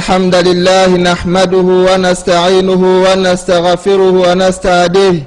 الحمد 0.00 0.36
لله 0.48 0.88
نحمده 1.10 1.68
ونستعينه 1.88 2.82
ونستغفره 3.04 4.14
ونستهديه. 4.26 5.18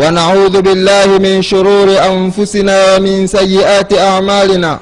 ونعوذ 0.00 0.54
بالله 0.66 1.08
من 1.26 1.36
شرور 1.50 1.88
أنفسنا 2.12 2.76
ومن 2.90 3.16
سيئات 3.38 3.90
أعمالنا. 4.10 4.72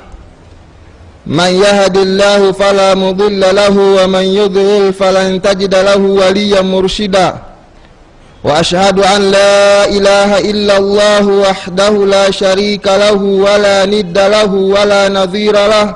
من 1.27 1.53
يهد 1.65 1.97
الله 2.07 2.41
فلا 2.61 2.91
مضل 3.05 3.43
له 3.61 3.75
ومن 3.99 4.25
يضلل 4.41 4.85
فلن 5.01 5.43
تجد 5.47 5.75
له 5.89 6.03
وليا 6.21 6.61
مرشدا. 6.75 7.29
وأشهد 8.45 8.97
أن 9.15 9.21
لا 9.37 9.85
إله 9.97 10.31
إلا 10.51 10.75
الله 10.83 11.25
وحده 11.45 11.95
لا 12.15 12.27
شريك 12.31 12.87
له 13.05 13.21
ولا 13.47 13.79
ند 13.95 14.17
له 14.37 14.53
ولا 14.75 15.03
نظير 15.19 15.57
له. 15.75 15.87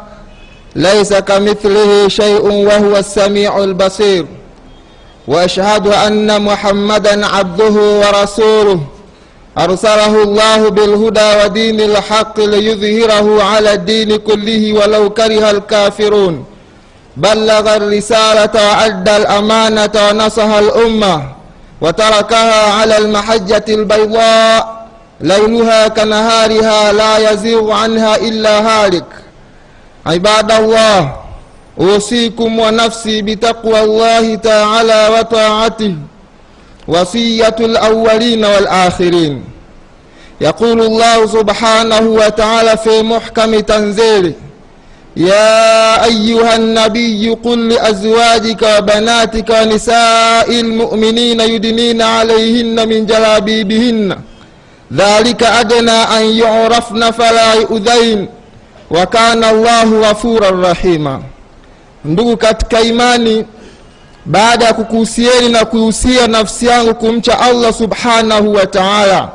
ليس 0.76 1.12
كمثله 1.14 2.08
شيء 2.08 2.44
وهو 2.68 2.96
السميع 2.96 3.58
البصير. 3.58 4.26
وأشهد 5.28 5.86
أن 5.86 6.42
محمدا 6.42 7.26
عبده 7.26 7.76
ورسوله. 8.02 8.80
أرسله 9.58 10.22
الله 10.22 10.68
بالهدى 10.70 11.44
ودين 11.44 11.80
الحق 11.80 12.40
ليظهره 12.40 13.42
على 13.42 13.72
الدين 13.72 14.16
كله 14.16 14.72
ولو 14.72 15.10
كره 15.10 15.50
الكافرون. 15.50 16.44
بلغ 17.16 17.76
الرسالة 17.76 18.54
وأدى 18.54 19.16
الأمانة 19.16 19.94
ونصح 20.08 20.44
الأمة. 20.44 21.22
وتركها 21.80 22.72
على 22.72 22.98
المحجة 22.98 23.64
البيضاء. 23.68 24.86
ليلها 25.20 25.88
كنهارها 25.88 26.92
لا 26.92 27.32
يزيغ 27.32 27.72
عنها 27.72 28.16
إلا 28.16 28.54
هالك. 28.68 29.04
عباد 30.06 30.52
الله 30.52 31.16
أوصيكم 31.80 32.58
ونفسي 32.58 33.22
بتقوى 33.22 33.80
الله 33.80 34.34
تعالى 34.34 35.08
وطاعته 35.18 35.94
وصية 36.88 37.56
الأولين 37.60 38.44
والآخرين. 38.44 39.44
يقول 40.40 40.80
الله 40.80 41.26
سبحانه 41.26 42.00
وتعالى 42.00 42.76
في 42.76 43.02
محكم 43.02 43.60
تنزيله 43.60 44.32
يا 45.16 46.04
أيها 46.04 46.56
النبي 46.56 47.30
قل 47.44 47.68
لأزواجك 47.68 48.62
وبناتك 48.78 49.50
ونساء 49.50 50.60
المؤمنين 50.60 51.40
يدنين 51.40 52.02
عليهن 52.02 52.88
من 52.88 53.06
جلابيبهن 53.06 54.18
ذلك 54.92 55.42
أدنى 55.42 55.90
أن 55.90 56.24
يعرفن 56.24 57.10
فلا 57.10 57.54
يؤذين. 57.54 58.35
Wa 58.90 59.06
kana 59.06 59.52
llahu 59.52 60.00
ghafuran 60.00 60.62
rahima. 60.62 61.20
Ndugu 62.04 62.36
katika 62.36 62.80
imani 62.80 63.44
baada 64.26 64.64
ya 64.64 64.74
kukuhusieni 64.74 65.48
na 65.48 65.64
kuhusia 65.64 66.26
nafsi 66.26 66.66
yangu 66.66 66.94
kumcha 66.94 67.40
allah 67.40 67.72
subhanahu 67.72 68.54
wa 68.54 68.66
taala 68.66 69.28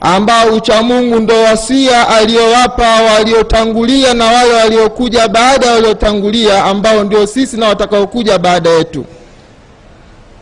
ambao 0.00 0.46
uchamungu 0.54 1.18
ndo 1.20 1.42
wasia 1.42 2.08
aliyowapa 2.08 2.88
waliotangulia 3.02 4.14
na 4.14 4.24
wale 4.24 4.52
waliokuja 4.54 5.28
baada 5.28 5.66
ya 5.66 5.72
waliotangulia 5.72 6.64
ambao 6.64 7.04
ndio 7.04 7.26
sisi 7.26 7.56
na 7.56 7.68
watakaokuja 7.68 8.38
baada 8.38 8.70
yetu. 8.70 9.04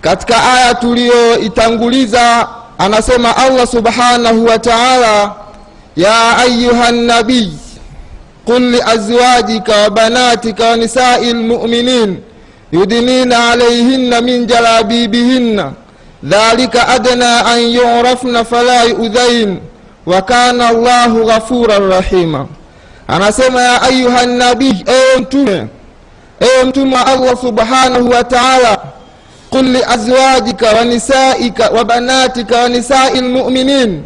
Katika 0.01 0.53
aya 0.53 0.75
tuliyoitanguliza 0.75 2.48
anasema 2.79 3.36
allah 3.36 3.67
subhanahu 3.67 4.45
wa 4.45 4.58
taala 4.58 5.33
ya 5.97 6.36
ayuha 6.39 6.91
nabiy 6.92 7.48
قل 8.47 8.72
لأزواجك 8.72 9.73
وبناتك 9.86 10.59
ونساء 10.59 11.31
المؤمنين 11.31 12.19
يدنين 12.73 13.33
عليهن 13.33 14.23
من 14.23 14.47
جلابيبهن 14.47 15.73
ذلك 16.25 16.75
أدنى 16.75 17.25
أن 17.53 17.59
يعرفن 17.59 18.44
فلا 18.44 18.83
يؤذين 18.83 19.59
وكان 20.05 20.61
الله 20.61 21.21
غفورا 21.23 21.98
رحيما 21.99 22.45
anasema 23.08 23.61
ya 23.61 23.82
ayuha 23.82 24.26
nabii 24.26 24.83
ewe 24.87 25.17
mtume 25.21 25.67
ewe 26.39 26.64
mtume 26.64 26.95
wa 26.95 27.08
allah 27.08 27.37
subhanahu 27.42 28.10
wa 28.10 28.23
taala 28.23 28.77
qul 29.49 29.65
liazwajika 29.65 30.67
wanisaika 30.71 31.70
wabanatika 31.70 32.58
wanisai 32.58 33.21
lmuminin 33.21 34.02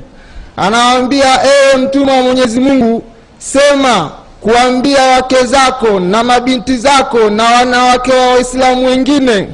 anawambia 0.57 1.39
ewe 1.43 1.77
mtume 1.83 2.11
wa 2.11 2.21
mwenyezi 2.21 2.59
mungu 2.59 3.03
sema 3.37 4.11
kuambia 4.40 5.02
wake 5.02 5.44
zako 5.44 6.00
na 6.00 6.24
mabinti 6.24 6.76
zako 6.76 7.30
na 7.30 7.44
wanawake 7.44 8.12
wa 8.12 8.26
waislamu 8.30 8.86
wengine 8.86 9.48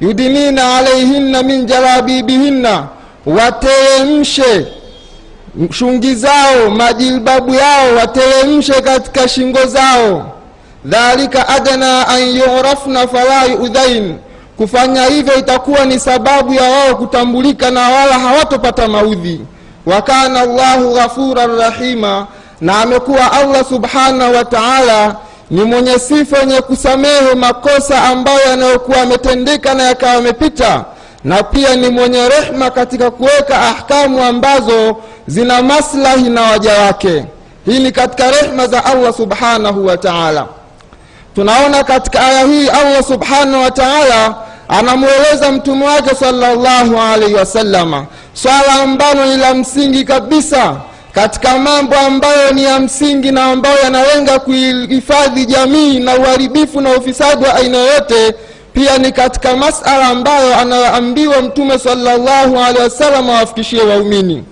yudinina 0.00 0.76
alaihinna 0.76 1.42
min 1.42 1.66
jalabibihinna 1.66 2.84
wateremshe 3.26 4.66
shungi 5.72 6.14
zao 6.14 6.70
majilbabu 6.70 7.54
yao 7.54 7.94
wateremshe 7.96 8.72
katika 8.72 9.28
shingo 9.28 9.64
zao. 9.66 10.32
Dhalika 10.84 11.48
adna 11.48 12.08
an 12.08 12.22
yurafna 12.36 13.08
fala 13.08 13.44
yudhain 13.44 14.16
kufanya 14.56 15.04
hivyo 15.06 15.34
itakuwa 15.34 15.84
ni 15.84 16.00
sababu 16.00 16.54
ya 16.54 16.62
wao 16.62 16.96
kutambulika 16.96 17.70
na 17.70 17.80
wala 17.88 18.18
hawatopata 18.18 18.88
maudhi. 18.88 19.40
Wakana 19.86 20.44
llahu 20.46 20.94
ghafuran 20.94 21.58
rahima 21.58 22.26
na 22.60 22.80
amekuwa 22.80 23.32
allah 23.32 23.64
subhanahu 23.68 24.34
wa 24.34 24.44
taala 24.44 25.14
ni 25.50 25.64
mwenye 25.64 25.98
sifa 25.98 26.38
yenye 26.38 26.60
kusamehe 26.60 27.34
makosa 27.34 28.02
ambayo 28.04 28.40
yanayokuwa 28.50 29.00
ametendeka 29.00 29.74
na 29.74 29.82
yakawa 29.82 30.12
yamepita 30.12 30.84
na 31.24 31.42
pia 31.42 31.76
ni 31.76 31.88
mwenye 31.88 32.28
rehma 32.28 32.70
katika 32.70 33.10
kuweka 33.10 33.60
ahkamu 33.60 34.24
ambazo 34.24 34.96
zina 35.26 35.62
maslahi 35.62 36.30
na 36.30 36.42
waja 36.42 36.72
wake. 36.78 37.24
Hii 37.66 37.78
ni 37.78 37.92
katika 37.92 38.30
rehma 38.30 38.66
za 38.66 38.84
allah 38.84 39.12
subhanahu 39.14 39.86
wa 39.86 39.96
taala. 39.96 40.46
Tunaona 41.34 41.84
katika 41.84 42.20
aya 42.26 42.46
hii 42.46 42.68
allah 42.68 43.02
subhanahu 43.02 43.62
wa 43.62 43.70
taala 43.70 44.34
anamweleza 44.68 45.52
mtume 45.52 45.86
wake 45.86 46.14
salllahu 46.14 47.00
alaihi 47.12 47.34
wasalama 47.34 48.06
swala 48.34 48.72
ambalo 48.82 49.26
ni 49.26 49.36
la 49.36 49.54
msingi 49.54 50.04
kabisa 50.04 50.76
katika 51.14 51.58
mambo 51.58 51.96
ambayo 51.96 52.50
ni 52.50 52.64
ya 52.64 52.80
msingi 52.80 53.30
na 53.32 53.44
ambayo 53.44 53.78
yanalenga 53.82 54.38
kuihifadhi 54.38 55.46
jamii 55.46 55.98
na 55.98 56.14
uharibifu 56.16 56.80
na 56.80 56.90
ufisadi 56.96 57.44
wa 57.44 57.54
aina 57.54 57.78
yoyote 57.78 58.34
pia 58.72 58.98
ni 58.98 59.12
katika 59.12 59.56
masala 59.56 60.06
ambayo 60.08 60.56
anayoambiwa 60.58 61.42
mtume 61.42 61.78
salllahu 61.78 62.58
alehi 62.58 62.82
wasallam 62.84 63.30
awafikishie 63.30 63.82
waumini. 63.82 64.44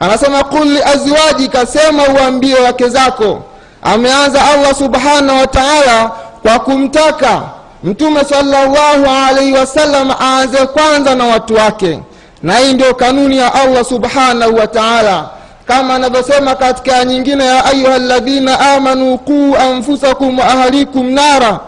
Anasema 0.00 0.44
qul 0.44 0.66
liazwajika 0.68 1.66
sema 1.66 2.02
uambie 2.08 2.54
wake 2.54 2.88
zako. 2.88 3.42
Ameanza 3.82 4.44
allah 4.50 4.74
subhanahu 4.74 5.38
wa 5.40 5.46
taala 5.46 6.10
kwa 6.42 6.58
kumtaka 6.58 7.42
mtume 7.84 8.24
salllahu 8.24 9.06
alaihi 9.28 9.52
wasallam 9.52 10.10
aanze 10.20 10.66
kwanza 10.66 11.14
na 11.14 11.24
watu 11.24 11.54
wake. 11.54 11.98
Na 12.42 12.56
hii 12.58 12.72
ndio 12.72 12.94
kanuni 12.94 13.38
ya 13.38 13.54
allah 13.54 13.84
subhanahu 13.84 14.56
wa 14.56 14.66
taala 14.66 15.28
kama 15.66 15.94
anavyosema 15.94 16.54
katika 16.54 17.04
nyingine 17.04 17.44
ya 17.46 17.64
ayuha 17.64 17.98
ladhina 17.98 18.60
amanu 18.60 19.18
quu 19.18 19.56
anfusakum 19.56 20.40
ahlikum 20.40 21.10
nara. 21.10 21.60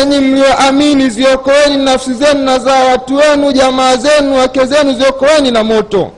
Enyi 0.00 0.18
mlioamini 0.18 1.10
ziokoeni 1.10 1.76
nafsi 1.84 2.14
zenu 2.14 2.42
na 2.44 2.58
za 2.58 2.72
watu 2.72 3.16
wenu 3.16 3.52
jamaa 3.52 3.96
zenu 3.96 4.36
wake 4.36 4.64
zenu 4.66 4.92
ziokoeni 4.92 5.50
na 5.50 5.64
moto. 5.64 6.10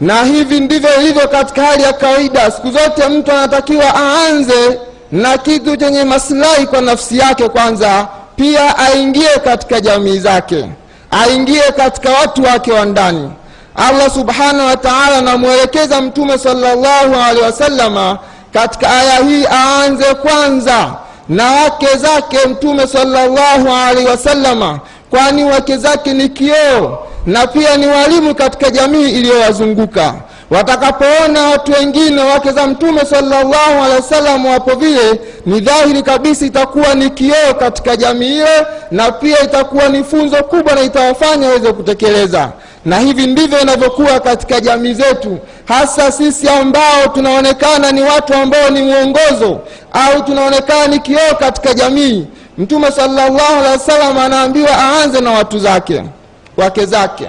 Na 0.00 0.24
hivi 0.24 0.60
ndivyo 0.60 1.00
ilivyo 1.00 1.28
katika 1.28 1.62
hali 1.66 1.82
ya 1.82 1.92
kawaida. 1.92 2.50
Siku 2.50 2.70
zote 2.70 3.08
mtu 3.08 3.32
anatakiwa 3.32 3.94
aanze 3.96 4.78
na 5.12 5.38
kitu 5.38 5.76
chenye 5.76 6.04
masilahi 6.04 6.66
kwa 6.66 6.80
nafsi 6.80 7.18
yake 7.18 7.48
kwanza 7.48 8.08
pia 8.36 8.78
aingie 8.78 9.28
katika 9.44 9.80
jamii 9.80 10.18
zake 10.18 10.64
aingie 11.10 11.62
katika 11.76 12.10
watu 12.10 12.42
wake 12.42 12.72
wa 12.72 12.84
ndani 12.84 13.30
allah 13.78 14.10
subhanahu 14.10 14.66
wa 14.68 14.76
taala 14.76 15.18
anamwelekeza 15.18 16.00
mtume 16.00 16.38
salllahu 16.38 17.14
alehi 17.28 17.44
wasalama 17.46 18.18
katika 18.52 18.90
aya 18.90 19.16
hii 19.18 19.44
aanze 19.50 20.14
kwanza 20.14 20.90
na 21.28 21.52
wake 21.52 21.86
zake 21.96 22.38
mtume 22.48 22.86
salllahu 22.86 23.68
alehi 23.88 24.06
wasalama 24.06 24.78
kwani 25.10 25.44
wake 25.44 25.76
zake 25.76 26.12
ni 26.14 26.28
kioo 26.28 26.98
na 27.26 27.46
pia 27.46 27.76
ni 27.76 27.86
walimu 27.86 28.34
katika 28.34 28.70
jamii 28.70 29.10
iliyowazunguka. 29.10 30.14
Watakapoona 30.50 31.42
watu 31.42 31.72
wengine 31.72 32.22
wake 32.22 32.52
za 32.52 32.66
mtume 32.66 33.00
salllahu 33.04 33.82
alehi 33.84 33.96
wasallam 33.96 34.46
wapo 34.46 34.74
vile 34.74 35.20
ni 35.46 35.60
dhahiri 35.60 36.02
kabisa 36.02 36.46
itakuwa 36.46 36.94
ni 36.94 37.10
kioo 37.10 37.54
katika 37.58 37.96
jamii 37.96 38.28
hiyo 38.28 38.66
na 38.90 39.12
pia 39.12 39.40
itakuwa 39.42 39.88
ni 39.88 40.04
funzo 40.04 40.36
kubwa 40.36 40.74
na 40.74 40.80
itawafanya 40.80 41.46
waweze 41.48 41.72
kutekeleza 41.72 42.48
na 42.88 42.98
hivi 42.98 43.26
ndivyo 43.26 43.60
inavyokuwa 43.60 44.20
katika 44.20 44.60
jamii 44.60 44.94
zetu. 44.94 45.38
Hasa 45.64 46.12
sisi 46.12 46.48
ambao 46.48 47.06
tunaonekana 47.14 47.92
ni 47.92 48.02
watu 48.02 48.34
ambao 48.34 48.70
ni 48.70 48.82
mwongozo 48.82 49.60
au 49.92 50.22
tunaonekana 50.22 50.86
ni 50.86 50.98
kioo 50.98 51.34
katika 51.38 51.74
jamii. 51.74 52.26
Mtume 52.58 52.90
sallallahu 52.90 53.52
alaihi 53.58 53.72
wasallam 53.72 54.18
anaambiwa 54.18 54.70
aanze 54.78 55.20
na 55.20 55.30
watu 55.30 55.58
zake 55.58 56.04
wake 56.56 56.86
zake. 56.86 57.28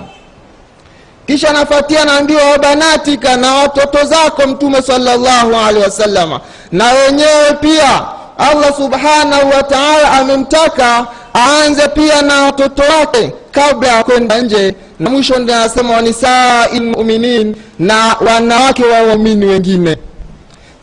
Kisha 1.27 1.49
anafuatia 1.49 2.01
anaambiwa 2.01 2.43
wabanatika 2.51 3.37
na 3.37 3.53
watoto 3.55 4.05
zako 4.05 4.47
mtume 4.47 4.81
salllahu 4.81 5.55
alehi 5.67 5.83
wasalama 5.85 6.39
na 6.71 6.91
wenyewe 6.91 7.53
pia 7.61 8.01
allah 8.37 8.75
subhanahu 8.77 9.49
wa 9.55 9.63
taala 9.63 10.11
amemtaka 10.11 11.05
aanze 11.35 11.87
pia 11.87 12.21
na 12.21 12.41
watoto 12.41 12.83
wake 12.99 13.33
kabla 13.51 13.87
ya 13.89 14.03
kwenda 14.03 14.37
nje. 14.41 14.75
Na 14.99 15.09
mwisho 15.09 15.39
ndi 15.39 15.53
anasema 15.53 15.93
wanisai 15.95 16.79
muminin 16.79 17.55
na 17.79 18.15
wanawake 18.27 18.83
wa 18.85 19.01
waumini 19.01 19.45
wengine. 19.45 19.97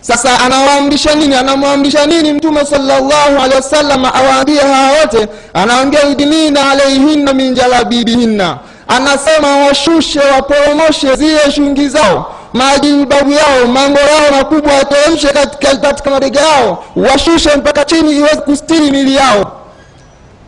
Sasa 0.01 0.41
anawaamrisha 0.41 1.15
nini? 1.15 1.35
Anamwamrisha 1.35 2.07
nini 2.07 2.33
mtume 2.33 2.65
salllahu 2.65 3.39
alehi 3.43 3.55
wasallam? 3.57 4.05
Awaambie 4.05 4.61
hawa 4.61 4.91
wote. 5.01 5.29
Anaambia 5.55 6.01
yudinina 6.09 6.71
alaihinna 6.71 7.33
min 7.35 7.55
jalabibihinna. 7.55 8.59
Anasema 8.89 9.57
washushe 9.57 10.21
waporomoshe 10.21 11.17
zile 11.17 11.53
shungi 11.55 11.89
zao 11.89 12.33
majibabu 12.53 13.31
yao 13.33 13.67
mango 13.73 13.99
yao 13.99 14.39
makubwa 14.39 14.73
yateremshe 14.73 15.29
katika, 15.29 15.77
katika 15.77 16.11
mabega 16.11 16.41
yao. 16.41 16.85
Washushe 16.97 17.57
mpaka 17.57 17.85
chini 17.85 18.17
iweze 18.17 18.37
kustiri 18.37 18.91
mili 18.91 19.15
yao 19.17 19.53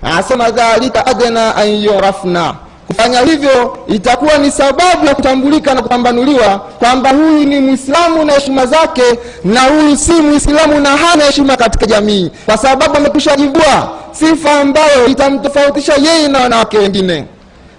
anasema 0.02 0.50
dhalika 0.50 1.06
adna 1.06 1.56
an 1.56 1.68
yurafna. 1.68 2.54
Kufanya 2.86 3.20
hivyo 3.20 3.78
itakuwa 3.88 4.38
ni 4.38 4.50
sababu 4.50 5.06
ya 5.06 5.14
kutambulika 5.14 5.74
na 5.74 5.82
kupambanuliwa 5.82 6.58
kwamba 6.58 7.10
huyu 7.10 7.44
ni 7.44 7.60
mwislamu 7.60 8.24
na 8.24 8.32
heshima 8.32 8.66
zake 8.66 9.02
na 9.44 9.60
huyu 9.60 9.96
si 9.96 10.12
mwislamu 10.12 10.80
na 10.80 10.96
hana 10.96 11.24
heshima 11.24 11.56
katika 11.56 11.86
jamii. 11.86 12.30
Kwa 12.46 12.56
sababu 12.56 12.96
amekushajivua 12.96 13.88
sifa 14.12 14.60
ambayo 14.60 15.06
itamtofautisha 15.06 15.94
yeye 15.94 16.28
na 16.28 16.38
wanawake 16.40 16.78
wengine. 16.78 17.24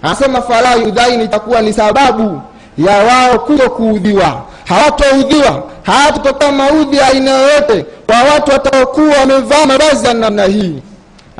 Anasema 0.02 0.42
fala 0.42 0.74
yudhaini 0.74 1.24
itakuwa 1.24 1.60
ni 1.62 1.72
sababu 1.72 2.40
ya 2.78 2.98
wao 2.98 3.38
kuto 3.38 3.70
kuudhiwa 3.70 4.42
hawatoudhiwa 4.64 5.62
hawatotokea 5.82 6.52
maudhi 6.52 6.96
ya 6.96 7.06
aina 7.06 7.30
yoyote 7.30 7.86
kwa 8.06 8.16
watu 8.34 8.50
wataokuwa 8.50 9.18
wamevaa 9.20 9.66
mavazi 9.66 10.06
ya 10.06 10.14
namna 10.14 10.44
hii 10.44 10.74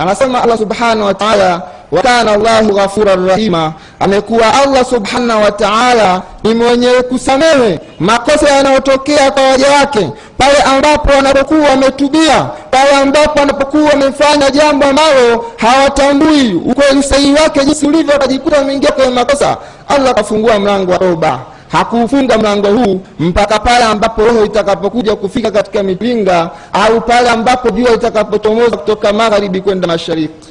anasema 0.01 0.43
allah 0.43 0.59
subhanahu 0.59 1.07
wataala 1.07 1.63
wakana 1.93 2.37
llahu 2.37 2.73
ghafuran 2.75 3.27
rahima. 3.29 3.73
Amekuwa 4.01 4.55
allah 4.63 4.85
subhanahu 4.85 5.43
wataala 5.45 6.23
ni 6.45 6.55
mwenye 6.55 6.89
kusamehe 6.91 7.81
makosa 8.01 8.49
yanayotokea 8.51 9.31
kwa 9.31 9.43
waja 9.43 9.71
wake 9.71 10.11
pale 10.39 10.57
ambapo 10.63 11.11
wanapokuwa 11.13 11.69
wametubia 11.69 12.43
pale 12.71 12.91
ambapo 12.93 13.39
wanapokuwa 13.41 13.83
wamefanya 13.91 14.51
jambo 14.51 14.87
ambalo 14.87 15.45
hawatambui 15.57 16.55
ukweli 16.55 16.99
usahihi 16.99 17.35
wake 17.35 17.65
jinsi 17.65 17.87
ulivyo 17.87 18.13
wakajikuta 18.13 18.57
wameingia 18.59 18.93
kwenye 18.93 19.11
makosa. 19.13 19.57
Allah 19.89 20.11
akafungua 20.11 20.59
mlango 20.59 20.93
wa 20.93 20.99
toba 20.99 21.39
hakuufunga 21.73 22.39
mlango 22.39 22.69
huu 22.69 23.01
mpaka 23.19 23.59
pale 23.59 23.85
ambapo 23.85 24.23
roho 24.25 24.45
itakapokuja 24.45 25.17
kufika 25.17 25.51
katika 25.51 25.83
milinga 25.83 26.51
au 26.73 27.01
pale 27.01 27.31
ambapo 27.31 27.71
jua 27.71 27.91
itakapochomoza 27.93 28.77
kutoka 28.77 29.13
magharibi 29.13 29.61
kwenda 29.61 29.87
mashariki. 29.89 30.49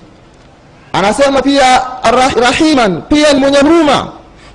Anasema 0.94 1.42
pia 1.42 1.82
rah- 2.04 2.40
rahiman 2.42 3.02
pia 3.02 3.34
ni 3.34 3.40
mwenye 3.40 3.58
huruma 3.58 4.08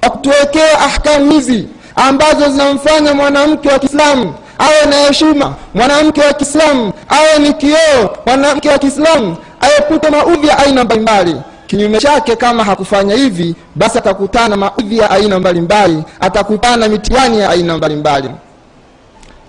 wa 0.02 0.11
kutuwekea 0.11 0.78
ahkamu 0.81 1.31
hizi 1.32 1.69
ambazo 1.96 2.49
zinamfanya 2.49 3.14
mwanamke 3.14 3.69
wa 3.69 3.78
kiislamu 3.78 4.34
awe 4.58 4.87
na 4.90 4.96
heshima 4.96 5.55
mwanamke 5.75 6.20
wa 6.20 6.32
kiislamu 6.32 6.93
awe 7.08 7.38
ni 7.38 7.52
kioo 7.52 8.10
mwanamke 8.26 8.69
wa 8.69 8.78
kiislamu 8.78 9.37
aepute 9.60 10.10
maudhi 10.10 10.46
ya 10.49 10.58
aina 10.58 10.84
mbalimbali 10.84 11.37
kinyume 11.66 11.99
chake 11.99 12.37
kama 12.37 12.64
hakufanya 12.64 13.14
hivi 13.14 13.55
basi 13.75 13.99
atakutana 13.99 14.49
na 14.49 14.56
maudhi 14.56 14.99
ya 14.99 15.11
aina 15.11 15.38
mbalimbali 15.40 16.02
atakutana 16.20 16.76
na 16.76 16.88
mitihani 16.88 17.40
ya 17.40 17.50
aina 17.50 17.76
mbalimbali. 17.76 18.31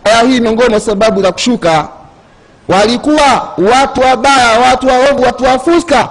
Aya 0.03 0.21
hii 0.21 0.39
miongoni 0.39 0.69
mwa 0.69 0.79
sababu 0.79 1.21
za 1.21 1.31
kushuka 1.31 1.87
walikuwa 2.69 3.49
watu 3.73 4.01
wabaya 4.01 4.59
watu 4.59 4.87
waovu 4.87 5.23
watu 5.23 5.43
wafuska 5.43 6.09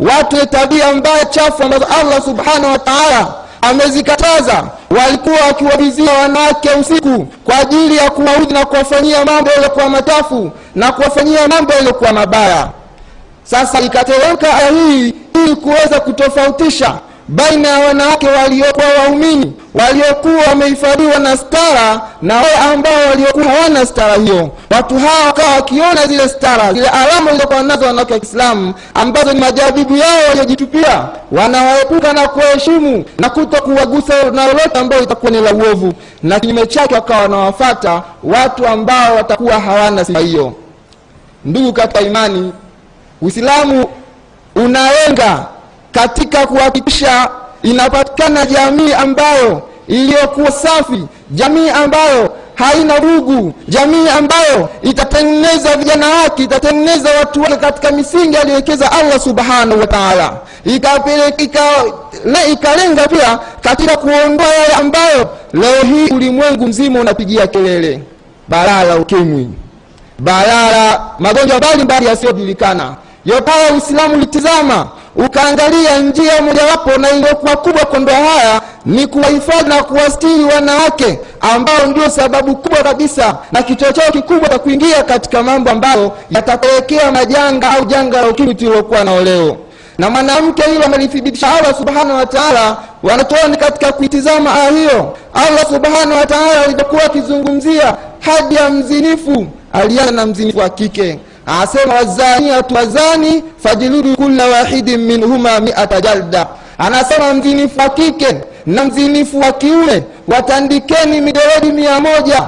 watu 0.00 0.36
wenye 0.36 0.46
tabia 0.48 0.92
mbaya 0.94 1.24
chafu 1.24 1.62
ambazo 1.62 1.86
allah 2.00 2.22
subhanahu 2.22 2.72
wa 2.72 2.78
taala 2.78 3.34
amezikataza. 3.62 4.64
Walikuwa 4.90 5.40
wakiwavizia 5.46 6.12
wanawake 6.12 6.70
usiku 6.80 7.26
kwa 7.44 7.58
ajili 7.58 7.96
ya 7.96 8.10
kuwaudhi 8.10 8.54
na 8.54 8.66
kuwafanyia 8.66 9.24
mambo 9.24 9.50
yaliyokuwa 9.50 9.88
matafu 9.88 10.50
na 10.74 10.92
kuwafanyia 10.92 11.48
mambo 11.48 11.72
yaliyokuwa 11.72 12.12
mabaya 12.12 12.68
sasa 13.50 13.80
ikateremka 13.80 14.54
aya 14.54 14.70
hii 14.70 15.14
ili 15.34 15.56
kuweza 15.56 16.00
kutofautisha 16.00 16.94
baina 17.28 17.68
ya 17.68 17.86
wanawake 17.86 18.26
waliokuwa 18.28 18.86
waumini 18.98 19.52
waliokuwa 19.74 20.42
wamehifadhiwa 20.48 21.18
na 21.18 21.36
stara 21.36 22.00
na 22.22 22.36
wale 22.36 22.54
ambao 22.72 23.08
waliokuwa 23.10 23.44
hawana 23.44 23.86
stara 23.86 24.14
hiyo. 24.14 24.50
Watu 24.70 24.98
hawa 24.98 25.26
wakawa 25.26 25.54
wakiona 25.54 26.06
zile 26.06 26.28
stara 26.28 26.72
zile 26.72 26.88
alama 26.88 27.26
zilizokuwa 27.30 27.62
nazo 27.62 27.86
wanawake 27.86 28.12
wa 28.12 28.20
kiislamu 28.20 28.74
ambazo 28.94 29.32
ni 29.32 29.40
majabibu 29.40 29.96
yao 29.96 30.18
waliojitupia. 30.28 31.04
Wanawaepuka 31.32 32.12
na 32.12 32.28
kuwaheshimu 32.28 33.04
na 33.18 33.30
kuto 33.30 33.62
kuwagusa 33.62 34.30
na 34.30 34.46
lolote 34.46 34.78
ambayo 34.78 35.02
itakuwa 35.02 35.32
ni 35.32 35.40
la 35.40 35.52
uovu. 35.54 35.92
Na 36.22 36.40
kinyume 36.40 36.66
chake 36.66 36.94
wakawa 36.94 37.20
wanawafata 37.22 38.02
watu 38.24 38.66
ambao 38.66 39.16
watakuwa 39.16 39.60
hawana 39.60 40.04
sifa 40.04 40.18
hiyo. 40.20 40.52
Ndugu 41.44 41.72
katika 41.72 42.00
imani 42.00 42.52
uislamu 43.22 43.86
unalenga 44.54 45.46
katika 45.92 46.46
kuhakikisha 46.46 47.28
inapatikana 47.62 48.46
jamii 48.46 48.92
ambayo 48.92 49.62
iliyokuwa 49.88 50.50
safi 50.52 51.04
jamii 51.30 51.68
ambayo 51.70 52.32
haina 52.54 53.00
vurugu, 53.00 53.54
jamii 53.68 54.08
ambayo 54.18 54.68
itatengeneza 54.82 55.76
vijana 55.76 56.06
wake 56.08 56.42
itatengeneza 56.42 57.10
watu 57.18 57.40
wake 57.42 57.56
katika 57.56 57.90
misingi 57.90 58.36
aliyowekeza 58.36 58.92
allah 58.92 59.20
subhanahu 59.20 59.80
wa 59.80 59.86
taala. 59.86 60.32
Ikalenga 62.52 63.08
pia 63.08 63.38
katika 63.60 63.96
kuondoa 63.96 64.46
yale 64.54 64.74
ambayo 64.80 65.30
leo 65.52 65.82
hii 65.82 66.14
ulimwengu 66.14 66.66
mzima 66.66 67.00
unapigia 67.00 67.46
kelele. 67.46 68.02
Balaa 68.48 68.82
la 68.84 68.96
ukimwi. 68.96 69.48
Balaa 70.18 70.70
la 70.70 71.00
magonjwa 71.18 71.58
mbalimbali 71.58 72.06
yasiyojulikana 72.06 72.94
yopayo 73.24 73.74
uislamu 73.74 74.14
ulitizama 74.14 74.88
ukaangalia 75.16 75.98
njia 75.98 76.42
mojawapo 76.42 76.90
na 76.98 77.10
iliyokuwa 77.10 77.56
kubwa 77.56 77.84
kondoa 77.84 78.14
haya 78.14 78.60
ni 78.86 79.06
kuwahifadhi 79.06 79.68
na 79.68 79.82
kuwastiri 79.82 80.44
wanawake 80.44 81.18
ambao 81.40 81.86
ndio 81.86 82.10
sababu 82.10 82.56
kubwa 82.56 82.82
kabisa 82.82 83.38
na 83.52 83.62
kichocheo 83.62 84.10
kikubwa 84.12 84.48
cha 84.48 84.58
kuingia 84.58 85.02
katika 85.02 85.42
mambo 85.42 85.70
ambayo 85.70 86.12
yatapelekea 86.30 87.12
majanga 87.12 87.70
au 87.70 87.84
janga 87.84 88.20
la 88.22 88.28
ukimwi 88.28 88.54
tulilokuwa 88.54 89.04
nao 89.04 89.20
leo. 89.20 89.56
Na 89.98 90.10
mwanamke 90.10 90.62
hilo 90.62 90.84
amelithibitisha 90.84 91.54
allah 91.54 91.74
subhanahu 91.78 92.18
wa 92.18 92.26
taala 92.26 92.76
katika 93.56 93.92
kuitizama 93.92 94.54
aya 94.54 94.70
hiyo. 94.70 95.16
Allah 95.34 95.66
subhanahu 95.72 96.18
wa 96.20 96.26
taala 96.26 96.66
akizungumzia 97.04 97.96
hadi 98.20 98.54
ya 98.54 98.70
mzinifu 98.70 99.46
alianza 99.72 100.12
na 100.12 100.26
mzinifu 100.26 100.58
wa 100.58 100.68
kike 100.68 101.18
asema 101.62 101.94
wazaniatu 101.94 102.74
wazani 102.74 103.44
fajlidu 103.62 104.16
kula 104.16 104.46
wahidin 104.46 105.00
minhuma 105.00 105.60
miata 105.60 106.00
jalda. 106.00 106.46
Anasema 106.78 107.34
mzinifu 107.34 107.78
wa 107.80 107.88
kike 107.88 108.36
na 108.66 108.84
mzinifu 108.84 109.40
wa 109.40 109.52
kiume 109.52 110.02
watandikeni 110.28 111.20
mideredi 111.20 111.72
mia 111.72 112.00
moja. 112.00 112.42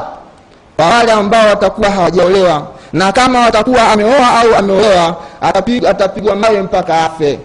Kwa 0.77 0.87
wale 0.87 1.13
ambao 1.13 1.49
watakuwa 1.49 1.91
hawajaolewa 1.91 2.67
na 2.93 3.13
kama 3.13 3.41
watakuwa 3.41 3.89
ameoa 3.89 4.41
au 4.41 4.55
ameolewa 4.55 5.17
atapigwa, 5.41 5.91
atapigwa 5.91 6.37
mawe 6.37 6.63
mpaka 6.63 7.05
afe. 7.05 7.39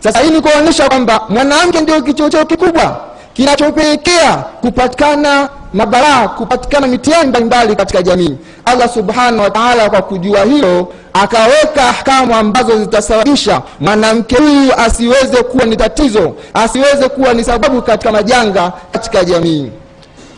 Sasa 0.00 0.18
hii 0.18 0.30
ni 0.30 0.40
kuonyesha 0.40 0.88
kwamba 0.88 1.20
mwanamke 1.28 1.80
ndio 1.80 2.02
kichocheo 2.02 2.44
kikubwa 2.44 3.00
kinachopelekea 3.34 4.34
kupatikana 4.60 5.48
mabaraa 5.74 6.28
kupatikana 6.28 6.86
mitihani 6.86 7.28
mbalimbali 7.28 7.76
katika 7.76 8.02
jamii. 8.02 8.36
Allah 8.64 8.88
subhanahu 8.94 9.42
wa 9.42 9.50
taala 9.50 9.90
kwa 9.90 10.02
kujua 10.02 10.44
hilo 10.44 10.92
akaweka 11.12 11.88
ahkamu 11.88 12.36
ambazo 12.36 12.78
zitasababisha 12.78 13.62
mwanamke 13.80 14.36
huyu 14.36 14.74
asiweze 14.76 15.42
kuwa 15.42 15.64
ni 15.64 15.76
tatizo 15.76 16.32
asiweze 16.54 17.08
kuwa 17.08 17.34
ni 17.34 17.44
sababu 17.44 17.82
katika 17.82 18.12
majanga 18.12 18.72
katika 18.92 19.24
jamii. 19.24 19.70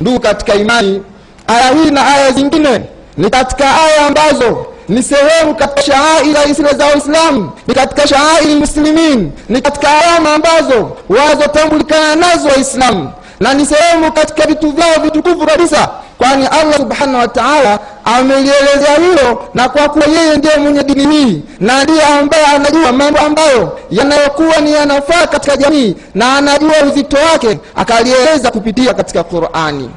Ndugu 0.01 0.21
katika 0.21 0.55
imani 0.55 1.03
aya 1.47 1.71
hii 1.71 1.91
na 1.91 2.07
aya 2.15 2.31
zingine 2.33 2.81
ni 3.17 3.31
katika 3.31 3.65
aya 3.83 4.07
ambazo 4.07 4.67
ni 4.89 5.03
sehemu 5.03 5.55
katika 5.55 5.83
shaairi 5.83 6.55
za 6.79 6.87
Uislamu, 6.95 7.51
ni 7.67 7.75
katika 7.75 8.07
shaairi 8.09 8.55
muslimin 8.55 9.33
ni 9.49 9.61
katika 9.63 9.89
alama 10.01 10.35
ambazo 10.35 10.97
wazotambulikana 11.09 12.17
nazo 12.17 12.49
waislamu 12.49 13.11
na 13.41 13.55
ni 13.55 13.67
sehemu 13.67 14.13
katika 14.13 14.47
vitu 14.47 14.71
vyao 14.71 15.01
vitukufu 15.03 15.47
kabisa 15.47 15.89
kwani 16.19 16.47
allah 16.47 16.77
subhanahu 16.77 17.19
wa 17.19 17.29
taala 17.29 17.79
amelielezea 18.05 18.95
hilo 18.97 19.49
na 19.55 19.69
kwa 19.69 19.89
kuwa 19.89 20.05
yeye 20.07 20.37
ndiye 20.37 20.57
mwenye 20.57 20.83
dini 20.85 21.15
hii 21.17 21.43
na 21.61 21.85
ndiye 21.85 22.03
ambaye 22.05 22.47
anajua 22.47 22.93
mambo 22.93 23.19
ambayo 23.21 23.79
yanayokuwa 23.91 24.57
ni 24.57 24.73
yanafaa 24.73 25.27
katika 25.27 25.57
jamii 25.57 25.97
na 26.15 26.37
anajua 26.37 26.73
uzito 26.93 27.17
wake 27.33 27.59
akalieleza 27.77 28.51
kupitia 28.51 28.95
katika 28.95 29.25
qurani. 29.25 29.91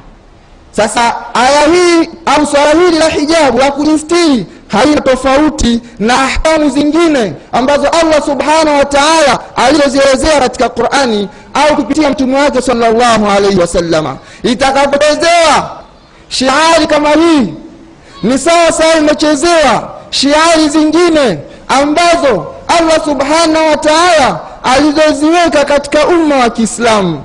Sasa 0.70 1.14
aya 1.34 1.60
hii 1.66 2.10
au 2.26 2.46
swala 2.46 2.70
hili 2.70 2.98
la 2.98 3.08
hijabu 3.08 3.58
la 3.58 3.70
kujistiri 3.72 4.46
haina 4.68 5.00
tofauti 5.00 5.80
na 5.98 6.22
ahkamu 6.22 6.68
zingine 6.70 7.32
ambazo 7.52 7.88
allah 7.88 8.22
subhanahu 8.26 8.78
wa 8.78 8.84
taala 8.84 9.38
alizozielezea 9.56 10.40
katika 10.40 10.68
qurani 10.68 11.28
au 11.54 11.76
kupitia 11.76 12.10
mtume 12.10 12.38
wake 12.40 12.62
sallallahu 12.62 13.30
alaihi 13.30 13.58
wasallama 13.60 14.16
itakapochezewa 14.42 15.70
shiari 16.28 16.86
kama 16.86 17.10
hii 17.10 17.54
ni 18.22 18.38
sawa 18.38 18.72
sawa 18.72 18.94
imechezewa 18.96 19.90
shiari 20.10 20.68
zingine 20.68 21.38
ambazo 21.68 22.46
allah 22.68 23.04
subhanahu 23.04 23.70
wa 23.70 24.40
alizoziweka 24.64 25.64
katika 25.64 26.06
umma 26.06 26.36
wa 26.36 26.50
kiislamu. 26.50 27.22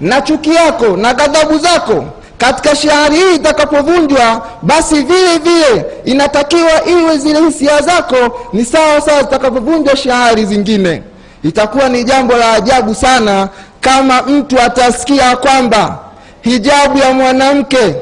Na 0.00 0.20
chuki 0.20 0.54
yako 0.54 0.86
na 0.96 1.14
ghadhabu 1.14 1.58
zako 1.58 2.04
katika 2.38 2.76
shiari 2.76 3.16
hii 3.16 3.34
itakapovunjwa 3.34 4.46
basi 4.62 4.94
vile 4.94 5.38
vile 5.38 5.86
inatakiwa 6.04 6.86
iwe 6.86 7.18
zile 7.18 7.40
hisia 7.40 7.80
zako 7.80 8.40
ni 8.52 8.64
sawa 8.64 9.00
sawa 9.00 9.22
zitakapovunjwa 9.22 9.96
shiari 9.96 10.46
zingine 10.46 11.02
itakuwa 11.42 11.88
ni 11.88 12.04
jambo 12.04 12.36
la 12.36 12.52
ajabu 12.52 12.94
sana 12.94 13.48
kama 13.80 14.22
mtu 14.22 14.60
atasikia 14.60 15.36
kwamba 15.36 15.98
hijabu 16.42 16.98
ya 16.98 17.12
mwanamke 17.12 17.94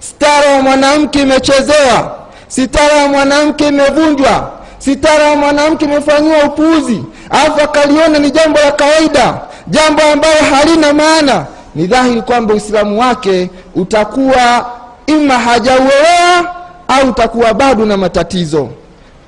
stara 0.00 0.46
ya 0.46 0.62
mwanamke 0.62 1.22
imechezewa 1.22 2.16
sitara 2.48 2.94
ya 2.94 3.08
mwanamke 3.08 3.68
imevunjwa 3.68 4.50
sitara 4.78 5.24
ya 5.24 5.36
mwanamke 5.36 5.84
imefanyiwa 5.84 6.44
upuuzi 6.44 7.02
alafu 7.30 7.60
akaliona 7.60 8.18
ni 8.18 8.30
jambo 8.30 8.58
la 8.60 8.72
kawaida 8.72 9.34
jambo 9.68 10.02
ambalo 10.02 10.34
halina 10.54 10.92
maana. 10.92 11.44
Ni 11.74 11.86
dhahiri 11.86 12.22
kwamba 12.22 12.54
uislamu 12.54 13.00
wake 13.00 13.50
utakuwa 13.74 14.66
ima 15.06 15.38
hajauelewa 15.38 16.54
au 16.88 17.08
utakuwa 17.08 17.54
bado 17.54 17.86
na 17.86 17.96
matatizo. 17.96 18.68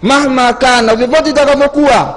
Mahma 0.02 0.52
kana 0.52 0.96
vyovyote 0.96 1.30
itakavyokuwa 1.30 2.14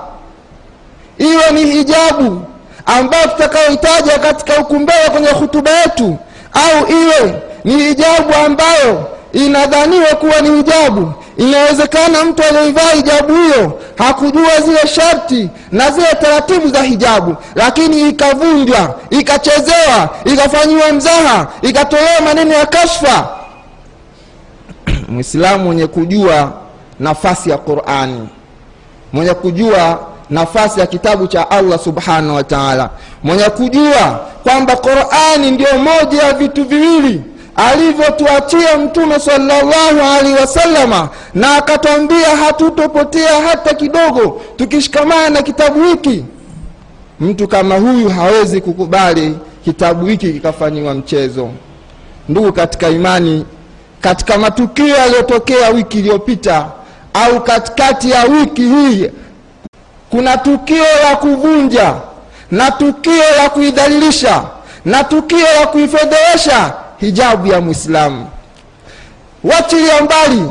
iwe 1.17 1.51
ni 1.53 1.71
hijabu 1.71 2.41
ambayo 2.85 3.27
tutakayohitaja 3.27 4.19
katika 4.19 4.57
ukumbele 4.61 5.09
kwenye 5.11 5.27
hutuba 5.27 5.71
yetu 5.71 6.17
au 6.53 6.87
iwe 6.91 7.41
ni 7.63 7.73
hijabu 7.83 8.33
ambayo 8.45 9.07
inadhaniwa 9.33 10.05
kuwa 10.15 10.41
ni 10.41 10.49
hijabu. 10.57 11.13
Inawezekana 11.37 12.23
mtu 12.23 12.43
aliyeivaa 12.43 12.91
hijabu 12.93 13.33
hiyo 13.35 13.79
hakujua 13.97 14.61
zile 14.65 14.87
sharti 14.87 15.49
na 15.71 15.91
zile 15.91 16.07
taratibu 16.21 16.67
za 16.69 16.81
hijabu 16.83 17.35
lakini 17.55 18.09
ikavunjwa 18.09 18.99
ikachezewa 19.09 20.09
ikafanyiwa 20.25 20.91
mzaha 20.93 21.47
ikatolewa 21.61 22.21
maneno 22.25 22.53
ya 22.53 22.65
kashfa. 22.65 23.27
Mwislamu 25.09 25.63
mwenye 25.63 25.87
kujua 25.87 26.51
nafasi 26.99 27.49
ya 27.49 27.57
qurani 27.57 28.29
mwenye 29.13 29.33
kujua 29.33 29.99
nafasi 30.31 30.79
ya 30.79 30.87
kitabu 30.87 31.27
cha 31.27 31.51
allah 31.51 31.79
subhanahu 31.79 32.35
wa 32.35 32.43
taala. 32.43 32.89
Mwenye 33.23 33.43
kujua 33.43 34.19
kwamba 34.43 34.75
qurani 34.75 35.51
ndio 35.51 35.77
moja 35.77 36.23
ya 36.23 36.33
vitu 36.33 36.63
viwili 36.65 37.21
alivyotuachia 37.55 38.77
mtume 38.77 39.19
sallallahu 39.19 39.99
alaihi 40.19 40.33
wasalama 40.41 41.09
na 41.33 41.55
akatwambia 41.55 42.35
hatutopotea 42.45 43.41
hata 43.49 43.73
kidogo 43.73 44.41
tukishikamana 44.55 45.29
na 45.29 45.41
kitabu 45.41 45.83
hiki. 45.83 46.25
Mtu 47.19 47.47
kama 47.47 47.75
huyu 47.75 48.09
hawezi 48.09 48.61
kukubali 48.61 49.37
kitabu 49.65 50.05
hiki 50.05 50.33
kikafanyiwa 50.33 50.93
mchezo. 50.93 51.49
Ndugu 52.29 52.53
katika 52.53 52.89
imani 52.89 53.45
katika 54.01 54.37
matukio 54.37 54.87
yaliyotokea 54.87 55.69
wiki 55.69 55.99
iliyopita 55.99 56.65
au 57.13 57.43
katikati 57.43 58.11
ya 58.11 58.23
wiki 58.23 58.61
hii 58.61 59.09
kuna 60.11 60.37
tukio 60.37 60.85
la 61.09 61.15
kuvunja 61.15 61.93
na 62.51 62.71
tukio 62.71 63.23
la 63.37 63.49
kuidhalilisha 63.49 64.41
na 64.85 65.03
tukio 65.03 65.47
la 65.59 65.67
kuifedhehesha 65.67 66.73
hijabu 66.97 67.47
ya 67.47 67.61
mwislamu 67.61 68.27
wachilia 69.43 70.01
mbali 70.01 70.43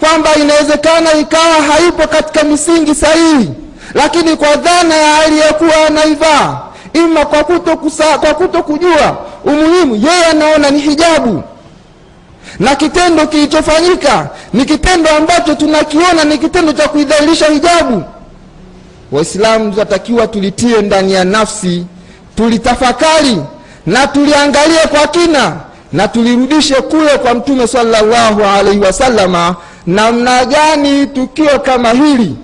kwamba 0.00 0.34
inawezekana 0.34 1.12
ikawa 1.12 1.54
haipo 1.62 2.06
katika 2.08 2.42
misingi 2.44 2.94
sahihi 2.94 3.50
lakini 3.94 4.36
kwa 4.36 4.56
dhana 4.56 4.94
ya 4.94 5.18
aliyekuwa 5.18 5.86
anaivaa 5.86 6.58
ima 6.92 7.24
kwa 7.26 7.44
kuto, 7.44 7.76
kusa, 7.76 8.18
kwa 8.18 8.34
kuto 8.34 8.62
kujua 8.62 9.16
umuhimu 9.44 9.96
yeye 9.96 10.24
anaona 10.30 10.70
ni 10.70 10.78
hijabu. 10.80 11.42
Na 12.58 12.74
kitendo 12.76 13.26
kilichofanyika 13.26 14.28
ni 14.52 14.64
kitendo 14.64 15.10
ambacho 15.10 15.54
tunakiona 15.54 16.24
ni 16.24 16.38
kitendo 16.38 16.72
cha 16.72 16.88
kuidhalilisha 16.88 17.46
hijabu 17.46 18.02
waislamu 19.12 19.72
tunatakiwa 19.72 20.26
tulitie 20.26 20.82
ndani 20.82 21.12
ya 21.12 21.24
nafsi 21.24 21.86
tulitafakari 22.36 23.38
na 23.86 24.06
tuliangalie 24.06 24.78
kwa 24.90 25.06
kina 25.06 25.56
na 25.92 26.08
tulirudishe 26.08 26.74
kule 26.74 27.18
kwa 27.18 27.34
mtume 27.34 27.66
sallallahu 27.66 28.44
alaihi 28.44 28.80
wasallama, 28.80 29.56
namna 29.86 30.44
gani 30.44 31.06
tukio 31.06 31.58
kama 31.60 31.90
hili 31.90 32.36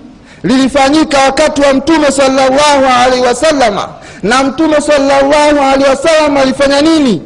lilifanyika 0.43 1.17
wakati 1.19 1.61
wa 1.61 1.73
mtume 1.73 2.11
sallallahu 2.11 2.85
alaihi 3.03 3.25
wasallama, 3.25 3.89
na 4.23 4.43
mtume 4.43 4.81
sallallahu 4.81 5.59
alaihi 5.63 5.89
wasalama 5.89 6.39
alifanya 6.39 6.81
nini? 6.81 7.21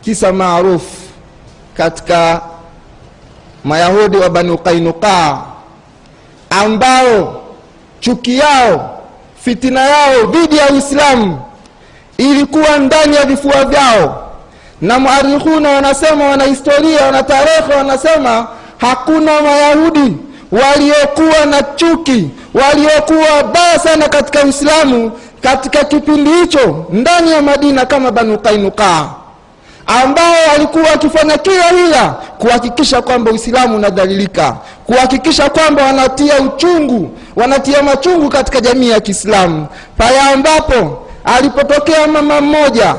Kisa 0.00 0.32
maarufu 0.32 0.96
katika 1.76 2.40
mayahudi 3.64 4.16
wa 4.16 4.30
banu 4.30 4.58
Qainuqa 4.58 5.38
ambao 6.50 7.43
chuki 8.04 8.38
yao 8.38 8.98
fitina 9.44 9.80
yao 9.80 10.22
dhidi 10.26 10.56
ya 10.56 10.68
uislamu 10.70 11.38
ilikuwa 12.18 12.78
ndani 12.78 13.16
ya 13.16 13.24
vifua 13.24 13.64
vyao. 13.64 14.30
Na 14.80 14.98
muarikhuna 14.98 15.70
wanasema 15.70 16.24
wanahistoria 16.24 17.04
wanatarehe 17.04 17.74
wanasema 17.76 18.46
hakuna 18.78 19.32
Wayahudi 19.32 20.16
waliokuwa 20.52 21.46
na 21.46 21.62
chuki 21.62 22.30
waliokuwa 22.54 23.42
baya 23.54 23.78
sana 23.78 24.08
katika 24.08 24.44
uislamu 24.44 25.12
katika 25.42 25.84
kipindi 25.84 26.30
hicho 26.30 26.86
ndani 26.90 27.30
ya 27.32 27.42
madina 27.42 27.86
kama 27.86 28.10
banu 28.10 28.38
kainukaa 28.38 29.08
ambao 29.86 30.34
walikuwa 30.52 30.84
wakifanya 30.90 31.38
kila 31.38 31.68
hila 31.68 32.08
kuhakikisha 32.38 33.02
kwamba 33.02 33.30
uislamu 33.30 33.76
unadhalilika 33.76 34.56
kuhakikisha 34.86 35.50
kwamba 35.50 35.82
wanatia 35.84 36.40
uchungu 36.40 37.10
wanatia 37.36 37.82
machungu 37.82 38.28
katika 38.28 38.60
jamii 38.60 38.90
ya 38.90 39.00
kiislamu. 39.00 39.66
Pale 39.98 40.20
ambapo 40.20 41.06
alipotokea 41.24 42.06
mama 42.06 42.40
mmoja 42.40 42.94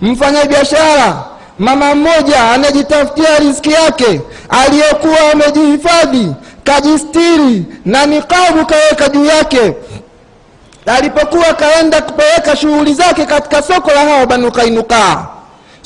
mfanyabiashara 0.00 1.16
mama 1.58 1.94
mmoja 1.94 2.50
anajitafutia 2.50 3.38
riziki 3.38 3.72
yake 3.72 4.20
aliyekuwa 4.48 5.32
amejihifadhi 5.32 6.32
kajistiri 6.64 7.64
na 7.84 8.06
nikabu 8.06 8.66
kaweka 8.66 9.08
juu 9.08 9.24
yake. 9.24 9.74
Alipokuwa 10.86 11.54
kaenda 11.54 12.02
kupeleka 12.02 12.56
shughuli 12.56 12.94
zake 12.94 13.24
katika 13.24 13.62
soko 13.62 13.90
la 13.90 14.00
hawa 14.00 14.26
banu 14.26 14.52
kainukaa 14.52 15.26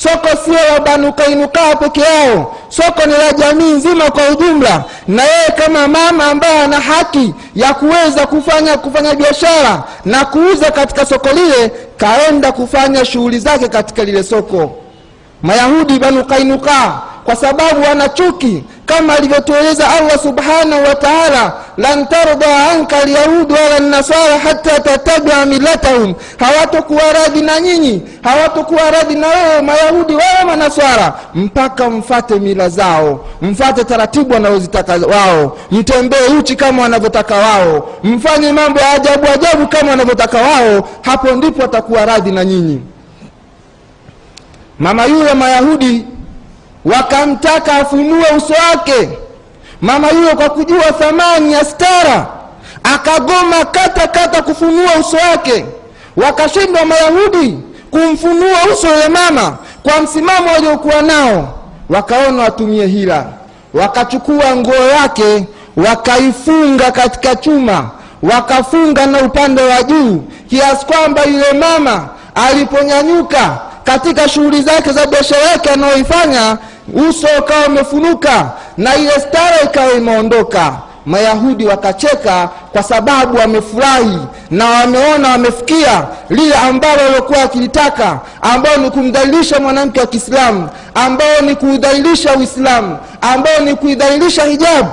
soko 0.03 0.29
sio 0.45 0.55
la 0.73 0.81
banu 0.81 1.13
kainukaa 1.13 1.77
peke 1.77 2.01
yao. 2.01 2.57
Soko 2.69 3.07
ni 3.07 3.13
la 3.13 3.33
jamii 3.33 3.73
nzima 3.73 4.11
kwa 4.11 4.29
ujumla. 4.29 4.85
Na 5.09 5.23
yeye 5.23 5.49
kama 5.65 5.89
mama 5.89 6.25
ambaye 6.27 6.59
ana 6.63 6.81
haki 6.81 7.35
ya 7.55 7.75
kuweza 7.75 8.27
kufanya 8.27 8.79
kufanya 8.79 9.15
biashara 9.15 9.83
na 10.05 10.25
kuuza 10.25 10.71
katika 10.71 11.07
soko 11.07 11.29
lile 11.29 11.73
kaenda 11.97 12.53
kufanya 12.53 13.05
shughuli 13.05 13.39
zake 13.39 13.69
katika 13.69 14.05
lile 14.05 14.23
soko. 14.23 14.77
Mayahudi 15.43 15.99
banu 15.99 16.25
kainukaa 16.25 17.01
kwa 17.25 17.37
sababu 17.37 17.83
wana 17.89 18.09
chuki. 18.09 18.65
Kama 18.87 19.15
alivyotueleza 19.17 19.89
allah 19.91 20.19
subhanahu 20.19 20.85
wa 20.89 20.95
taala 20.95 21.53
lan 21.77 22.07
tarda 22.09 22.71
anka 22.71 22.97
alyahudu 22.97 23.55
wala 23.55 23.79
nasara 23.81 24.39
hata 24.39 24.81
tatabia 24.81 25.47
millatahum. 25.47 26.15
Hawatokuwa 26.39 27.13
radhi 27.13 27.41
na 27.43 27.61
nyinyi 27.61 28.03
hawatokuwa 28.23 28.91
radhi 28.91 29.15
na 29.15 29.27
wewe 29.29 29.63
mayahudi 29.63 30.15
wala 30.15 30.45
manaswara. 30.47 31.13
Mpaka 31.35 31.91
mfate 31.91 32.35
mila 32.35 32.69
zao 32.69 33.25
mfate 33.43 33.85
taratibu 33.85 34.35
wanazozitaka 34.35 34.93
wao 35.07 35.59
mtembee 35.71 36.27
uchi 36.39 36.57
kama 36.57 36.83
wanavyotaka 36.83 37.35
wao 37.37 37.89
mfanye 38.05 38.53
mambo 38.53 38.81
ya 38.81 38.91
ajabu 38.93 39.27
ajabu 39.35 39.67
kama 39.69 39.91
wanavyotaka 39.91 40.39
wao 40.39 40.89
hapo 41.03 41.31
ndipo 41.31 41.63
watakuwa 41.63 42.05
radhi 42.07 42.33
na 42.33 42.45
nyinyi. 42.45 42.81
Mama 44.79 45.05
yule 45.07 45.35
mayahudi 45.35 46.05
wakamtaka 46.85 47.75
afunue 47.75 48.25
uso 48.37 48.55
wake. 48.71 49.09
Mama 49.81 50.09
yule 50.11 50.35
kwa 50.35 50.49
kujua 50.51 50.85
thamani 50.93 51.53
ya 51.53 51.65
stara 51.65 52.27
akagoma 52.95 53.65
kata 53.71 54.07
kata 54.09 54.43
kufunua 54.43 54.91
uso 55.01 55.17
wake. 55.31 55.65
Wakashindwa 56.17 56.85
mayahudi 56.85 57.59
kumfunua 57.91 58.59
uso 58.73 58.89
yule 58.89 59.09
mama 59.09 59.57
kwa 59.83 60.01
msimamo 60.03 60.53
waliokuwa 60.53 61.03
nao. 61.03 61.55
Wakaona 61.89 62.43
watumie 62.43 62.87
hila. 62.87 63.25
Wakachukua 63.75 64.57
nguo 64.57 64.75
yake 64.75 65.47
wakaifunga 65.77 66.91
katika 66.91 67.37
chuma 67.37 67.91
wakafunga 68.23 69.07
na 69.07 69.19
upande 69.21 69.63
wa 69.63 69.83
juu 69.83 70.23
kiasi 70.51 70.87
kwamba 70.87 71.25
yule 71.25 71.53
mama 71.53 72.09
aliponyanyuka 72.35 73.59
katika 73.85 74.29
shughuli 74.29 74.63
zake 74.63 74.93
za 74.93 75.07
biashara 75.07 75.43
yake 75.43 75.71
anayoifanya 75.71 76.59
uso 76.95 77.27
ukawa 77.39 77.67
umefunuka 77.67 78.51
na 78.77 78.97
ile 78.97 79.11
stara 79.11 79.61
ikawa 79.65 79.93
imeondoka. 79.93 80.73
Mayahudi 81.07 81.67
wakacheka 81.67 82.49
kwa 82.73 82.83
sababu 82.83 83.37
wamefurahi 83.37 84.19
na 84.51 84.67
wameona 84.67 85.29
wamefikia 85.29 86.07
lile 86.31 86.55
ambalo 86.55 87.03
waliokuwa 87.03 87.39
wakilitaka 87.39 88.21
ambayo 88.43 88.77
ni 88.77 88.91
kumdhalilisha 88.91 89.61
mwanamke 89.61 90.01
wa 90.01 90.07
kiislamu 90.07 90.69
ambayo 90.95 91.41
ni 91.41 91.57
kuudhalilisha 91.57 92.35
uislamu 92.37 92.99
ambayo 93.21 93.61
ni 93.61 93.75
kuidhalilisha 93.75 94.45
hijabu. 94.45 94.89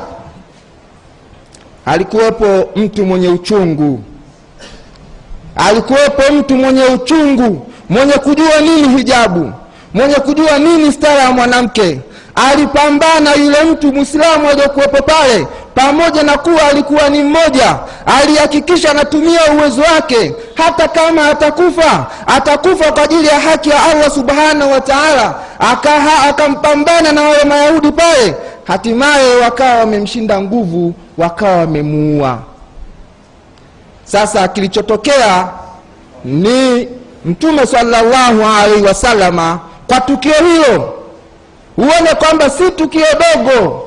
Alikuwepo 1.85 2.69
mtu 2.75 3.05
mwenye 3.05 3.27
uchungu. 3.29 4.03
Alikuwepo 5.55 6.33
mtu 6.33 6.55
mwenye 6.55 6.83
uchungu 6.83 7.67
mwenye 7.89 8.13
kujua 8.13 8.57
nini 8.61 8.97
hijabu 8.97 9.51
mwenye 9.97 10.15
kujua 10.15 10.59
nini 10.59 10.91
stara 10.91 11.19
ya 11.21 11.31
mwanamke. 11.31 11.99
Alipambana 12.51 13.33
yule 13.33 13.63
mtu 13.63 13.93
mwislamu 13.93 14.49
aliyokuwepo 14.49 15.03
pale 15.03 15.47
pamoja 15.75 16.23
na 16.23 16.37
kuwa 16.37 16.67
alikuwa 16.67 17.09
ni 17.09 17.23
mmoja. 17.23 17.75
Alihakikisha 18.21 18.91
anatumia 18.91 19.39
uwezo 19.57 19.81
wake. 19.81 20.33
Hata 20.55 20.87
kama 20.87 21.27
atakufa 21.29 22.05
atakufa 22.27 22.91
kwa 22.91 23.03
ajili 23.03 23.27
ya 23.27 23.39
haki 23.39 23.69
ya 23.69 23.83
allah 23.83 24.11
subhanahu 24.11 24.71
wa 24.71 24.81
taala. 24.81 25.35
Akampambana 26.29 27.11
na 27.11 27.21
wale 27.21 27.43
mayahudi 27.43 27.91
pale. 27.91 28.35
Hatimaye 28.67 29.35
wakawa 29.35 29.75
wamemshinda 29.75 30.41
nguvu 30.41 30.93
wakawa 31.17 31.55
wamemuua. 31.57 32.39
Sasa 34.05 34.47
kilichotokea 34.47 35.47
ni 36.25 36.87
mtume 37.25 37.65
salllahu 37.65 38.43
alaihi 38.61 38.83
wasalama 38.83 39.59
kwa 39.87 40.01
tukio 40.01 40.33
hilo 40.33 40.93
uone 41.77 42.15
kwamba 42.19 42.49
si 42.49 42.71
tukio 42.71 43.05
dogo 43.35 43.83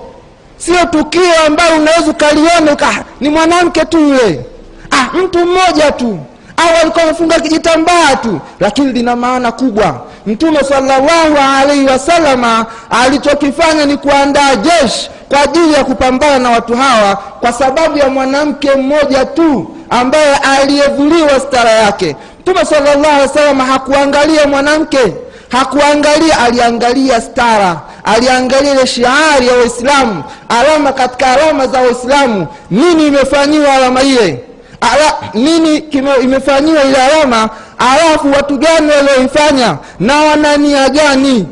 sio 0.57 0.85
tukio 0.87 1.45
ambayo 1.47 1.77
unaweza 1.77 2.11
ukaliona 2.11 2.73
uka 2.73 3.05
ni 3.21 3.29
mwanamke 3.29 3.85
tu 3.85 3.99
yule. 3.99 4.45
Ah, 4.91 5.17
mtu 5.17 5.39
mmoja 5.47 5.93
tu 5.93 6.19
au 6.57 6.69
alikuwa 6.83 7.05
amefunga 7.05 7.41
kijitambaa 7.41 8.17
tu 8.23 8.41
lakini 8.61 8.93
lina 8.93 9.17
maana 9.17 9.53
kubwa. 9.53 10.01
Mtume 10.27 10.65
salllahu 10.65 11.37
alaihi 11.61 11.87
wasalama 11.87 12.67
alichokifanya 12.91 13.87
ni 13.87 13.97
kuandaa 13.97 14.57
jeshi 14.57 15.11
kwa 15.29 15.41
ajili 15.41 15.73
ya 15.75 15.85
kupambana 15.85 16.39
na 16.39 16.51
watu 16.51 16.77
hawa 16.77 17.17
kwa 17.17 17.53
sababu 17.53 17.99
ya 17.99 18.09
mwanamke 18.09 18.71
mmoja 18.75 19.25
tu 19.25 19.77
ambaye 19.91 20.35
aliyevuliwa 20.37 21.41
stara 21.41 21.71
yake. 21.71 22.17
Mtume 22.41 22.65
salllahu 22.65 23.05
alehi 23.05 23.21
wasalama 23.23 23.65
hakuangalia 23.65 24.47
mwanamke 24.47 25.15
hakuangalia 25.51 26.39
aliangalia 26.41 27.21
stara 27.21 27.81
aliangalia 28.05 28.73
ile 28.73 28.87
shiari 28.87 29.47
ya 29.47 29.55
waislamu 29.55 30.25
alama 30.49 30.93
katika 30.93 31.27
alama 31.33 31.67
za 31.67 31.81
waislamu 31.81 32.47
nini 32.71 33.07
imefanyiwa 33.07 33.73
alama 33.75 34.03
ile? 34.03 34.45
Ala, 34.81 35.15
nini 35.35 35.81
kime, 35.81 36.11
imefanyiwa 36.23 36.85
ile 36.85 36.97
alama? 37.03 37.49
Alafu 37.79 38.31
watu 38.31 38.59
gani 38.59 38.91
walioifanya? 38.91 39.77
Na 40.01 40.17
wanania 40.21 40.89
gani? 40.89 41.47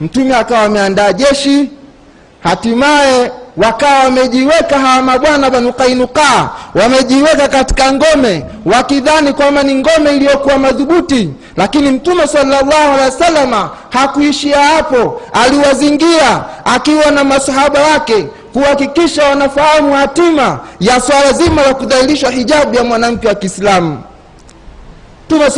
Mtume 0.00 0.36
akawa 0.36 0.60
ameandaa 0.62 1.12
jeshi 1.12 1.70
hatimaye 2.40 3.32
wakawa 3.56 3.98
wamejiweka 3.98 4.78
hawa 4.78 5.02
mabwana 5.02 5.50
banu 5.50 5.72
wamejiweka 6.74 7.48
katika 7.48 7.92
ngome 7.92 8.44
wakidhani 8.66 9.32
kwamba 9.32 9.62
ni 9.62 9.74
ngome 9.74 10.16
iliyokuwa 10.16 10.58
madhubuti 10.58 11.30
lakini 11.56 11.90
mtume 11.90 12.26
salllahu 12.26 12.70
alehi 12.72 13.00
wa 13.00 13.10
salama 13.10 13.70
hakuishia 13.90 14.58
hapo. 14.64 15.20
Aliwazingira 15.32 16.44
akiwa 16.64 17.10
na 17.10 17.24
masahaba 17.24 17.80
wake 17.80 18.26
kuhakikisha 18.52 19.24
wanafahamu 19.28 19.94
hatima 19.94 20.58
ya 20.80 21.00
swala 21.00 21.32
zima 21.32 21.62
la 21.62 21.74
kudhalilishwa 21.74 22.30
hijabu 22.30 22.74
ya 22.74 22.84
mwanamke 22.84 23.28
wa 23.28 23.34
kiislamu. 23.34 24.02
Mtume 25.26 25.44
wa 25.44 25.50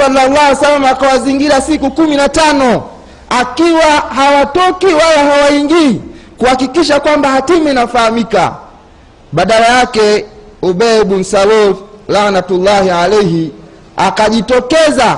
salama 0.56 0.90
akawazingira 0.90 1.60
siku 1.60 1.90
kumi 1.90 2.16
na 2.16 2.28
tano 2.28 2.82
akiwa 3.40 3.84
hawatoki 4.16 4.86
wala 4.86 5.24
hawaingii 5.34 6.00
kuhakikisha 6.38 7.00
kwamba 7.00 7.28
hatima 7.28 7.70
inafahamika. 7.70 8.52
Badala 9.32 9.66
yake 9.66 10.24
ubei 10.62 11.04
bun 11.04 11.24
salul 11.24 11.76
lanatullahi 12.08 12.90
alaihi 12.90 13.52
akajitokeza 13.96 15.16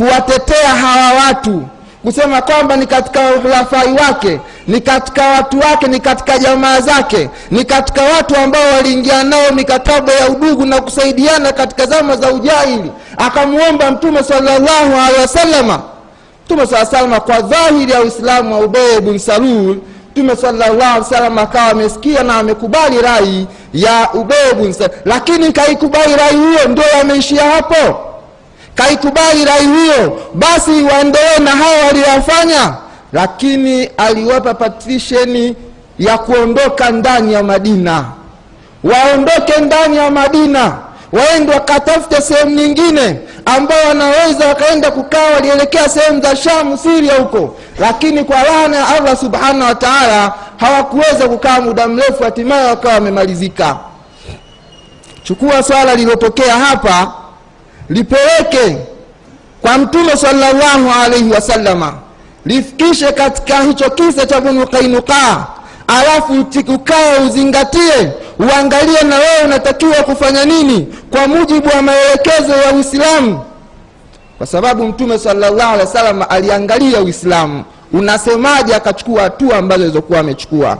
kuwatetea 0.00 0.68
hawa 0.68 1.12
watu 1.26 1.62
kusema 2.04 2.42
kwamba 2.42 2.76
ni 2.76 2.86
katika 2.86 3.20
uhulafai 3.36 3.92
wake 3.92 4.40
ni 4.68 4.80
katika 4.80 5.28
watu 5.28 5.58
wake 5.60 5.86
ni 5.86 6.00
katika 6.00 6.38
jamaa 6.38 6.80
zake 6.80 7.28
ni 7.50 7.64
katika 7.64 8.02
watu 8.02 8.36
ambao 8.36 8.72
waliingia 8.76 9.22
nao 9.24 9.50
mikataba 9.54 10.12
ya 10.12 10.28
udugu 10.28 10.66
na 10.66 10.80
kusaidiana 10.80 11.52
katika 11.52 11.86
zama 11.86 12.16
za 12.16 12.32
ujahili. 12.32 12.92
Akamwomba 13.16 13.90
mtume 13.90 14.22
salllahu 14.22 15.00
alehi 15.06 15.20
wasalama 15.20 15.80
mtume 16.44 16.66
saa 16.66 16.86
salama 16.86 17.20
kwa 17.20 17.40
dhahiri 17.40 17.92
ya 17.92 18.00
uislamu 18.00 18.54
wa 18.54 18.60
ubei 18.60 19.00
bun 19.00 19.18
salul 19.18 19.78
mtume 20.12 20.36
salllahu 20.36 21.04
salam 21.04 21.38
akawa 21.38 21.66
amesikia 21.66 22.22
na 22.22 22.34
amekubali 22.36 23.02
rai 23.02 23.46
ya 23.74 24.08
ubebu 24.14 24.74
lakini 25.04 25.52
kaikubali 25.52 26.16
rai 26.16 26.36
hiyo 26.36 26.68
ndio 26.68 26.84
yameishia 26.98 27.50
hapo 27.50 28.09
kaikubali 28.80 29.44
rai 29.44 29.66
hiyo 29.66 30.20
basi 30.34 30.70
waendelee 30.82 31.38
na 31.38 31.50
hayo 31.50 31.86
waliyofanya. 31.86 32.74
Lakini 33.12 33.84
aliwapa 33.96 34.54
patisheni 34.54 35.56
ya 35.98 36.18
kuondoka 36.18 36.90
ndani 36.90 37.32
ya 37.32 37.42
madina. 37.42 38.04
Waondoke 38.84 39.60
ndani 39.60 39.96
ya 39.96 40.10
madina 40.10 40.72
waende 41.12 41.52
wakatafute 41.52 42.20
sehemu 42.20 42.50
nyingine 42.50 43.20
ambao 43.44 43.88
wanaweza 43.88 44.48
wakaenda 44.48 44.90
kukaa 44.90 45.30
walielekea 45.34 45.88
sehemu 45.88 46.22
za 46.22 46.36
shamu 46.36 46.76
siria 46.78 47.14
huko. 47.14 47.56
Lakini 47.78 48.24
kwa 48.24 48.42
laana 48.42 48.76
ya 48.76 48.88
allah 48.88 49.16
subhanahu 49.16 49.68
wa 49.68 49.74
taala 49.74 50.32
hawakuweza 50.56 51.28
kukaa 51.28 51.60
muda 51.60 51.88
mrefu 51.88 52.22
hatimaye 52.24 52.66
wakawa 52.66 52.94
wamemalizika. 52.94 53.76
Chukua 55.22 55.62
swala 55.62 55.94
lililotokea 55.94 56.56
hapa 56.56 57.12
lipeleke 57.90 58.76
kwa 59.62 59.78
mtume 59.78 60.16
sallallahu 60.16 60.90
alaihi 61.04 61.30
wasallama 61.30 61.94
lifikishe 62.46 63.12
katika 63.12 63.62
hicho 63.62 63.90
kisa 63.90 64.26
cha 64.26 64.40
bnu 64.40 64.66
kainukaa 64.66 65.46
alafu 65.86 66.46
ukae 66.74 67.18
uzingatie 67.26 68.12
uangalie 68.38 69.02
na 69.02 69.16
wewe 69.16 69.44
unatakiwa 69.44 69.94
kufanya 69.94 70.44
nini 70.44 70.88
kwa 71.10 71.28
mujibu 71.28 71.68
wa 71.68 71.82
maelekezo 71.82 72.52
ya 72.66 72.72
uislamu. 72.72 73.40
Kwa 74.38 74.46
sababu 74.46 74.84
mtume 74.86 75.18
salllahu 75.18 75.74
alehi 75.74 76.18
wa 76.20 76.30
aliangalia 76.30 77.00
uislamu 77.02 77.64
unasemaje 77.92 78.74
akachukua 78.74 79.22
hatua 79.22 79.56
ambazo 79.56 79.82
alizokuwa 79.84 80.20
amechukua? 80.20 80.78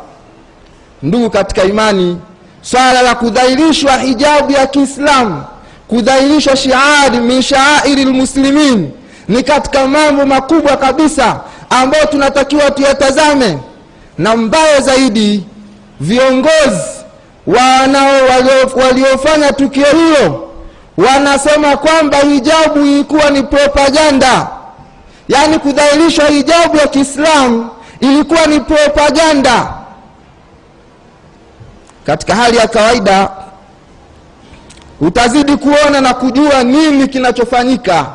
Ndugu 1.03 1.31
katika 1.31 1.65
imani 1.65 2.19
swala 2.63 3.03
la 3.03 3.15
kudhahirishwa 3.15 3.97
hijabu 3.99 4.53
ya 4.53 4.67
kiislamu 4.67 5.43
kudhahirishwa 5.91 6.57
shiari 6.57 7.19
min 7.19 7.43
shaairi 7.43 8.05
lmuslimin. 8.05 8.91
Ni 9.29 9.43
katika 9.43 9.87
mambo 9.87 10.27
makubwa 10.27 10.77
kabisa 10.77 11.41
ambayo 11.71 12.07
tunatakiwa 12.07 12.71
tuyatazame. 12.71 13.59
Na 14.19 14.37
mbaya 14.37 14.81
zaidi 14.81 15.45
viongozi 16.01 16.91
wanao 17.47 18.15
waliofanya 18.77 19.53
tukio 19.53 19.87
hilo 19.87 20.49
wanasema 20.97 21.77
kwamba 21.77 22.17
hijabu 22.19 22.81
ilikuwa 22.81 23.31
ni 23.31 23.43
propaganda. 23.43 24.47
Yaani 25.29 25.59
kudhahirishwa 25.59 26.25
hijabu 26.29 26.77
ya 26.77 26.87
kiislamu 26.89 27.69
ilikuwa 28.01 28.47
ni 28.47 28.61
propaganda. 28.61 29.73
Katika 32.07 32.35
hali 32.35 32.57
ya 32.57 32.69
kawaida 32.69 33.29
utazidi 35.01 35.57
kuona 35.57 36.01
na 36.01 36.15
kujua 36.15 36.65
nini 36.65 37.09
kinachofanyika 37.09 38.07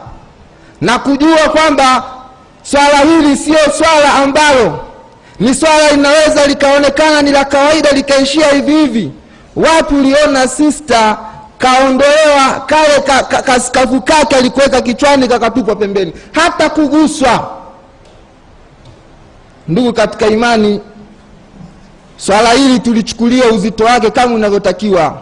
na 0.82 1.00
kujua 1.00 1.38
kwamba 1.50 2.04
swala 2.64 2.98
hili 2.98 3.38
siyo 3.38 3.58
swala 3.78 4.14
ambalo 4.14 4.80
ni 5.40 5.56
swala 5.56 5.92
linaweza 5.92 6.48
likaonekana 6.48 7.22
ni 7.22 7.32
la 7.32 7.46
kawaida 7.46 7.92
likaishia 7.92 8.48
hivi 8.52 8.72
hivi. 8.76 9.12
Wapi 9.56 9.96
uliona 9.96 10.48
sista 10.48 11.18
kaondolewa 11.58 12.64
kale 12.66 13.00
ka, 13.06 13.24
ka, 13.24 13.60
kake 14.02 14.36
alikuweka 14.36 14.82
kichwani 14.82 15.28
kakatupwa 15.28 15.76
pembeni? 15.76 16.14
Hata 16.32 16.70
kuguswa. 16.70 17.50
Ndugu 19.68 19.94
katika 19.94 20.28
imani 20.28 20.82
swala 22.18 22.50
hili 22.52 22.80
tulichukulia 22.80 23.46
uzito 23.46 23.84
wake 23.84 24.10
kama 24.12 24.36
unavyotakiwa 24.36 25.18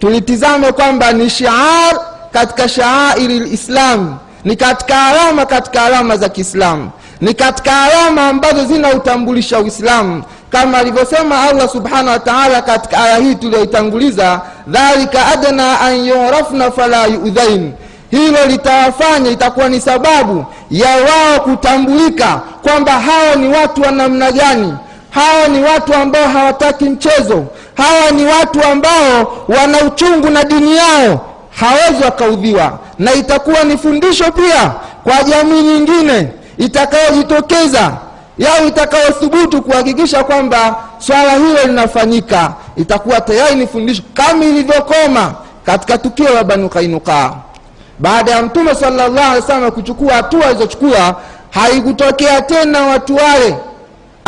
tulitizame 0.00 0.72
kwamba 0.72 1.12
ni 1.12 1.30
shiar 1.30 2.00
katika 2.32 2.68
shaairi 2.68 3.38
lislam 3.40 4.16
ni 4.44 4.56
katika 4.56 5.06
alama 5.06 5.46
katika 5.46 5.82
alama 5.84 6.16
za 6.16 6.28
kiislamu 6.28 6.90
ni 7.20 7.34
katika 7.34 7.82
alama 7.82 8.28
ambazo 8.28 8.64
zinautambulisha 8.64 9.58
uislamu. 9.60 10.22
Kama 10.50 10.78
alivyosema 10.78 11.42
allah 11.42 11.68
subhanahu 11.68 12.08
wa 12.08 12.18
taala 12.18 12.62
katika 12.62 12.98
aya 13.04 13.16
hii 13.16 13.34
tuliyoitanguliza 13.34 14.40
dhalika 14.68 15.26
adna 15.26 15.80
an 15.80 15.96
yurafna 16.06 16.70
fala 16.70 17.06
yudhain. 17.06 17.72
Hilo 18.10 18.46
litawafanya 18.46 19.30
itakuwa 19.30 19.68
ni 19.68 19.80
sababu 19.80 20.44
ya 20.70 20.88
wao 20.96 21.40
kutambulika 21.40 22.40
kwamba 22.62 22.92
hao 22.92 23.34
ni 23.36 23.48
watu 23.48 23.82
wa 23.82 23.90
namna 23.90 24.32
gani 24.32 24.74
hawa 25.10 25.48
ni 25.48 25.64
watu 25.64 25.94
ambao 25.94 26.28
hawataki 26.28 26.84
mchezo. 26.84 27.44
Hawa 27.76 28.10
ni 28.10 28.24
watu 28.24 28.62
ambao 28.64 29.36
wana 29.48 29.78
uchungu 29.80 30.30
na 30.30 30.44
dini 30.44 30.76
yao. 30.76 31.26
Hawezi 31.60 32.04
wakaudhiwa. 32.04 32.78
Na 32.98 33.12
itakuwa 33.14 33.64
ni 33.64 33.78
fundisho 33.78 34.32
pia 34.32 34.72
kwa 35.04 35.22
jamii 35.22 35.62
nyingine 35.62 36.28
itakayojitokeza 36.58 37.92
yao 38.38 38.66
itakayothubutu 38.66 39.62
kuhakikisha 39.62 40.24
kwamba 40.24 40.76
swala 40.98 41.32
hilo 41.32 41.64
linafanyika. 41.66 42.52
Itakuwa 42.76 43.20
tayari 43.20 43.54
ni 43.54 43.66
fundisho 43.66 44.02
kama 44.14 44.44
ilivyokoma 44.44 45.34
katika 45.66 45.98
tukio 45.98 46.28
la 46.34 46.44
banu 46.44 46.68
kainukaa 46.68 47.32
baada 47.98 48.30
ya 48.32 48.42
mtume 48.42 48.74
sallallahu 48.74 49.30
alih 49.30 49.42
wasallam 49.42 49.70
kuchukua 49.70 50.14
hatua 50.14 50.46
alizochukua 50.46 51.16
haikutokea 51.50 52.40
tena 52.42 52.82
watu 52.86 53.16
wale 53.16 53.56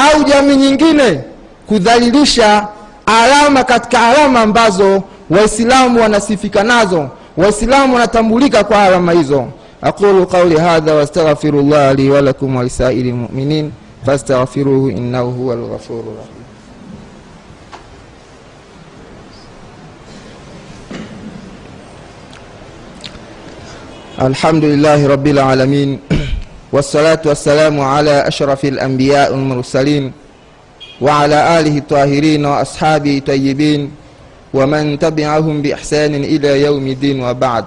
au 0.05 0.25
jamii 0.25 0.57
nyingine 0.57 1.21
kudhalilisha 1.67 2.69
alama 3.07 3.65
katika 3.65 4.07
alama 4.09 4.41
ambazo 4.41 5.03
waislamu 5.31 6.01
wanasifika 6.01 6.63
nazo. 6.63 7.09
Waislamu 7.37 7.95
wanatambulika 7.95 8.65
kwa 8.65 8.83
alama 8.83 9.13
hizo. 9.13 9.47
Aqulu 9.83 10.27
qauli 10.27 10.57
hadha 10.59 10.95
wastaghfiru 10.95 11.63
llah 11.63 11.95
li 11.95 12.11
walakum 12.11 12.57
walisairi 12.57 13.11
lmuminin 13.11 13.73
fastaghfiruhu 14.07 14.91
innahu 14.91 15.31
huwa 15.31 15.57
lghafuru 15.57 16.05
rahim. 16.19 16.41
Alhamdulillahi 24.19 25.07
rabilalamin 25.09 25.99
والصلاة 26.72 27.22
والسلام 27.26 27.80
على 27.80 28.28
أشرف 28.28 28.66
الأنبياء 28.66 29.32
والمرسلين 29.32 30.12
وعلى 31.02 31.60
آله 31.60 31.78
الطاهرين 31.78 32.46
وأصحابه 32.46 33.22
طيبين 33.28 33.92
ومن 34.54 35.00
تبعهم 35.00 35.62
بإحسان 35.62 36.16
إلى 36.16 36.62
يوم 36.62 36.88
الدين 36.88 37.24
وبعد 37.24 37.66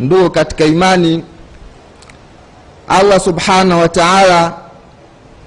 ndugu 0.00 0.30
katika 0.30 0.64
imani 0.64 1.24
allah 2.88 3.20
subhanahu 3.20 3.80
wa 3.80 3.88
taala 3.88 4.52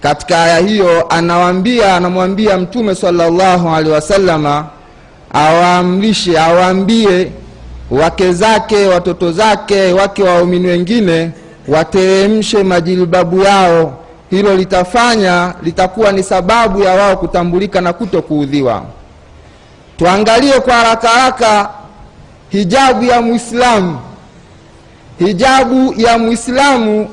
katika 0.02 0.44
aya 0.44 0.58
hiyo 0.58 1.08
anawambia 1.10 1.96
anamwambia 1.96 2.58
mtume 2.58 2.96
salllahu 2.96 3.70
alehi 3.70 3.94
wasalama 3.94 4.66
awaamrishe 5.34 6.40
awaambie 6.40 7.32
wake 7.92 8.34
zake 8.34 8.88
watoto 8.88 9.32
zake 9.32 9.94
wake 9.94 10.24
waumini 10.24 10.68
wengine 10.68 11.32
wateremshe 11.69 12.63
majilbabu 12.63 13.43
yao. 13.43 13.99
Hilo 14.31 14.57
litafanya 14.57 15.55
litakuwa 15.63 16.13
ni 16.13 16.23
sababu 16.23 16.83
ya 16.83 16.95
wao 16.95 17.17
kutambulika 17.17 17.81
na 17.81 17.93
kuto 17.93 18.23
kuudhiwa 18.23 18.83
tuangalie 19.99 20.61
kwa 20.61 20.75
haraka 20.75 21.09
haraka 21.09 21.71
hijabu 22.49 23.05
ya 23.05 23.23
mwislamu 23.23 23.99
hijabu 25.19 25.95
ya 26.01 26.19
mwislamu 26.19 27.09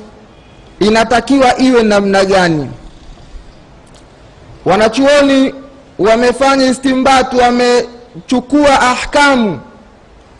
inatakiwa 0.80 1.58
iwe 1.58 1.82
namna 1.82 2.24
gani? 2.24 2.70
Wanachuoni 4.64 5.54
wamefanya 5.98 6.66
istimbatu 6.66 7.38
wamechukua 7.38 8.80
ahkamu 8.80 9.60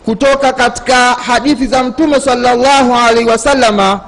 kutoka 0.05 0.53
katika 0.53 0.95
hadithi 1.13 1.67
za 1.67 1.83
mtume 1.83 2.19
salllahu 2.21 2.95
alaihi 2.95 3.29
wasalama 3.29 3.99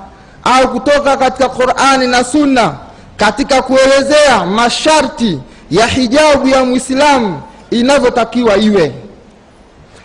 au 0.44 0.68
kutoka 0.68 1.18
katika 1.18 1.50
qurani 1.50 2.08
na 2.08 2.24
sunna 2.24 2.74
katika 3.18 3.62
kuelezea 3.62 4.46
masharti 4.46 5.40
ya 5.72 5.88
hijabu 5.88 6.48
ya 6.48 6.66
mwislamu 6.66 7.42
inavyotakiwa 7.72 8.58
iwe. 8.58 8.92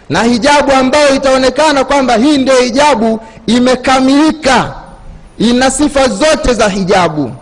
Na 0.08 0.22
hijabu 0.22 0.72
ambayo 0.72 1.14
itaonekana 1.14 1.84
kwamba 1.84 2.16
hii 2.16 2.38
ndio 2.38 2.56
hijabu 2.60 3.20
imekamilika 3.46 4.74
ina 5.38 5.70
sifa 5.70 6.08
zote 6.08 6.54
za 6.54 6.68
hijabu. 6.68 7.32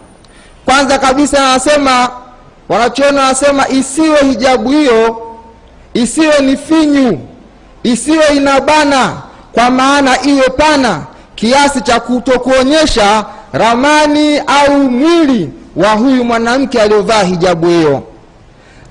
Kwanza 0.65 0.99
kabisa 0.99 1.51
anasema 1.51 2.09
wanachoona 2.69 3.21
wanasema 3.23 3.69
isiwe 3.69 4.19
hijabu 4.21 4.71
hiyo 4.71 5.23
isiwe 5.95 6.39
ni 6.41 6.57
finyu 6.57 7.19
isiwe 7.83 8.25
inabana 8.37 9.13
kwa 9.53 9.71
maana 9.71 10.23
iwe 10.23 10.49
pana 10.49 11.03
kiasi 11.35 11.81
cha 11.81 12.01
kutokuonyesha 12.01 13.25
ramani 13.53 14.39
au 14.39 14.77
mwili 14.91 15.51
wa 15.77 15.89
huyu 15.91 16.25
mwanamke 16.25 16.83
aliyovaa 16.83 17.23
hijabu 17.23 17.67
hiyo. 17.67 18.03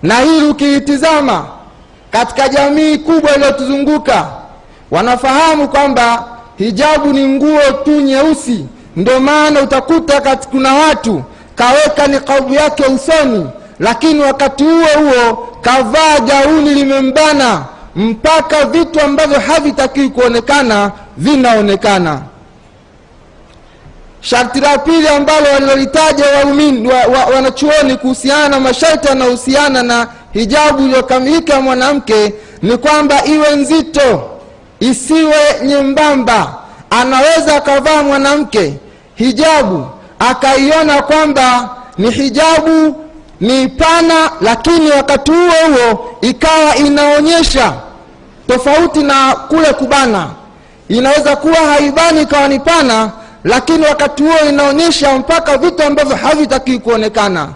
Na 0.04 0.20
hili 0.20 0.48
ukiitizama 0.48 1.46
katika 2.12 2.50
jamii 2.50 2.98
kubwa 2.98 3.36
iliyotuzunguka 3.36 4.28
wanafahamu 4.92 5.68
kwamba 5.68 6.26
hijabu 6.58 7.14
ni 7.14 7.28
nguo 7.28 7.62
tu 7.86 7.92
nyeusi. 8.02 8.66
Ndio 8.96 9.20
maana 9.20 9.62
utakuta 9.62 10.36
kuna 10.52 10.74
watu 10.74 11.24
kaweka 11.56 12.08
nikabu 12.08 12.54
yake 12.54 12.84
usoni 12.84 13.48
lakini 13.80 14.20
wakati 14.20 14.64
huo 14.64 14.86
huo 15.00 15.48
kavaa 15.62 16.20
gauni 16.20 16.70
limembana 16.74 17.66
mpaka 17.96 18.66
vitu 18.66 19.02
ambavyo 19.02 19.40
havitakiwi 19.40 20.10
kuonekana 20.10 20.92
vinaonekana. 21.18 22.22
Sharti 24.22 24.60
la 24.60 24.78
pili 24.78 25.08
ambalo 25.08 25.46
walilolitaja 25.54 26.26
waumini 26.26 26.88
wa, 26.88 26.96
wa, 26.96 27.26
wanachuoni 27.26 27.96
kuhusiana 27.96 28.50
na 28.50 28.60
masharti 28.60 29.08
yanayohusiana 29.08 29.84
na 29.84 30.08
hijabu 30.34 30.84
iliyokamilika 30.84 31.62
mwanamke 31.62 32.34
ni 32.62 32.78
kwamba 32.78 33.26
iwe 33.26 33.56
nzito 33.56 34.30
isiwe 34.80 35.36
nyembamba. 35.66 36.56
Anaweza 36.90 37.56
akavaa 37.56 38.04
mwanamke 38.04 38.74
hijabu 39.16 39.86
akaiona 40.20 41.02
kwamba 41.02 41.70
ni 41.98 42.12
hijabu 42.12 43.04
ni 43.42 43.68
pana 43.68 44.32
lakini 44.42 44.90
wakati 44.90 45.32
huo 45.32 45.40
huo 45.76 46.16
ikawa 46.22 46.76
inaonyesha 46.76 47.74
tofauti 48.48 49.04
na 49.04 49.36
kule 49.36 49.74
kubana. 49.74 50.28
Inaweza 50.90 51.36
kuwa 51.36 51.56
haibani 51.56 52.22
ikawa 52.22 52.48
ni 52.48 52.60
pana 52.60 53.12
lakini 53.44 53.86
wakati 53.86 54.24
huo 54.24 54.40
inaonyesha 54.50 55.18
mpaka 55.18 55.58
vitu 55.58 55.84
ambavyo 55.84 56.16
havitaki 56.16 56.80
kuonekana. 56.80 57.50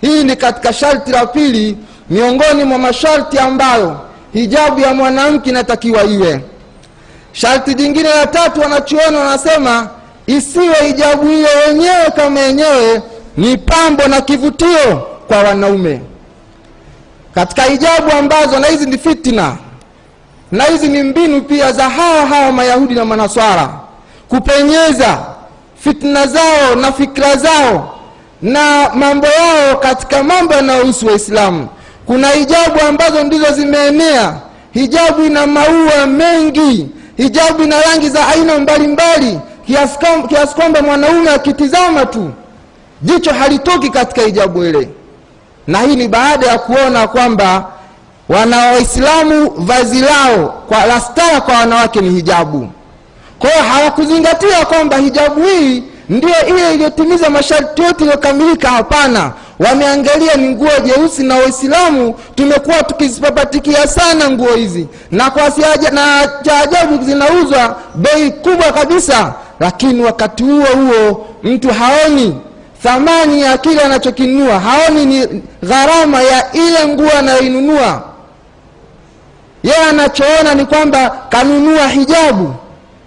Hii 0.00 0.24
ni 0.24 0.36
katika 0.36 0.72
sharti 0.72 1.10
la 1.10 1.26
pili 1.26 1.76
miongoni 2.10 2.64
mwa 2.64 2.78
masharti 2.78 3.38
ambayo 3.38 3.96
hijabu 4.32 4.80
ya 4.80 4.94
mwanamke 4.94 5.50
inatakiwa 5.50 6.04
iwe. 6.04 6.40
Sharti 7.32 7.74
jingine 7.74 8.08
la 8.08 8.26
tatu 8.26 8.60
wanachuoni 8.60 9.16
wanasema 9.16 9.88
isiwe 10.26 10.74
hijabu 10.86 11.28
hiyo 11.28 11.48
yenyewe 11.68 12.10
kama 12.16 12.40
yenyewe 12.40 13.02
ni 13.36 13.56
pambo 13.56 14.06
na 14.08 14.20
kivutio 14.20 15.06
kwa 15.28 15.38
wanaume. 15.38 16.00
Katika 17.34 17.62
hijabu 17.62 18.10
ambazo 18.18 18.58
na 18.58 18.66
hizi 18.66 18.86
ni 18.86 18.98
fitna 18.98 19.56
na 20.52 20.64
hizi 20.64 20.88
ni 20.88 21.02
mbinu 21.02 21.42
pia 21.42 21.72
za 21.72 21.88
hawa 21.88 22.26
hawa 22.26 22.52
mayahudi 22.52 22.94
na 22.94 23.04
manaswara 23.04 23.70
kupenyeza 24.28 25.18
fitna 25.80 26.26
zao 26.26 26.74
na 26.80 26.92
fikra 26.92 27.36
zao 27.36 27.98
na 28.42 28.90
mambo 28.94 29.26
yao 29.26 29.76
katika 29.76 30.22
mambo 30.22 30.54
yanayohusu 30.54 31.06
waislamu. 31.06 31.68
Kuna 32.06 32.28
hijabu 32.28 32.80
ambazo 32.88 33.24
ndizo 33.24 33.52
zimeenea. 33.52 34.34
Hijabu 34.72 35.22
ina 35.24 35.46
maua 35.46 36.06
mengi. 36.06 36.88
Hijabu 37.16 37.62
ina 37.62 37.80
rangi 37.82 38.08
za 38.08 38.28
aina 38.28 38.58
mbalimbali 38.58 39.38
kiasi 40.28 40.54
kwamba 40.54 40.82
mwanaume 40.82 41.30
akitizama 41.30 42.06
tu 42.06 42.30
jicho 43.02 43.32
halitoki 43.32 43.90
katika 43.90 44.22
hijabu 44.22 44.64
ile 44.64 44.88
na 45.68 45.78
hii 45.80 45.96
ni 45.96 46.08
baada 46.08 46.46
ya 46.46 46.58
kuona 46.58 47.08
kwamba 47.08 47.64
wana 48.28 48.56
waislamu 48.56 49.50
vazi 49.56 50.00
lao 50.00 50.54
kwa 50.68 50.86
la 50.86 51.00
kwa 51.40 51.54
wanawake 51.54 52.00
ni 52.00 52.10
hijabu. 52.10 52.68
Kwa 53.38 53.50
hawakuzingatia 53.50 54.64
kwamba 54.66 54.96
hijabu 54.96 55.42
hii 55.42 55.82
ndio 56.08 56.46
ile 56.48 56.74
iliyotimiza 56.74 57.30
masharti 57.30 57.82
yote 57.82 58.04
iliyokamilika. 58.04 58.68
Hapana 58.70 59.32
wameangalia 59.58 60.34
ni 60.34 60.48
nguo 60.48 60.70
jeusi 60.84 61.22
na 61.22 61.36
waislamu 61.36 62.14
tumekuwa 62.34 62.82
tukizipapatikia 62.82 63.86
sana 63.88 64.30
nguo 64.30 64.54
hizi. 64.54 64.88
Na 65.10 65.30
kwa 65.30 65.50
siaja, 65.50 65.90
na 65.90 66.30
cha 66.42 66.58
ajabu 66.60 67.04
zinauzwa 67.04 67.76
bei 67.94 68.30
kubwa 68.30 68.72
kabisa 68.72 69.34
lakini 69.60 70.04
wakati 70.04 70.42
huo 70.42 70.64
huo 70.66 71.26
mtu 71.42 71.68
haoni 71.68 72.36
thamani 72.82 73.40
ya 73.42 73.58
kile 73.58 73.80
anachokinunua. 73.80 74.60
Haoni 74.60 75.06
ni 75.06 75.42
gharama 75.62 76.22
ya 76.22 76.52
ile 76.52 76.86
nguo 76.88 77.10
anayoinunua. 77.18 78.02
Yeye 79.62 79.76
anachoona 79.90 80.54
ni 80.54 80.64
kwamba 80.64 81.10
kanunua 81.28 81.88
hijabu 81.88 82.54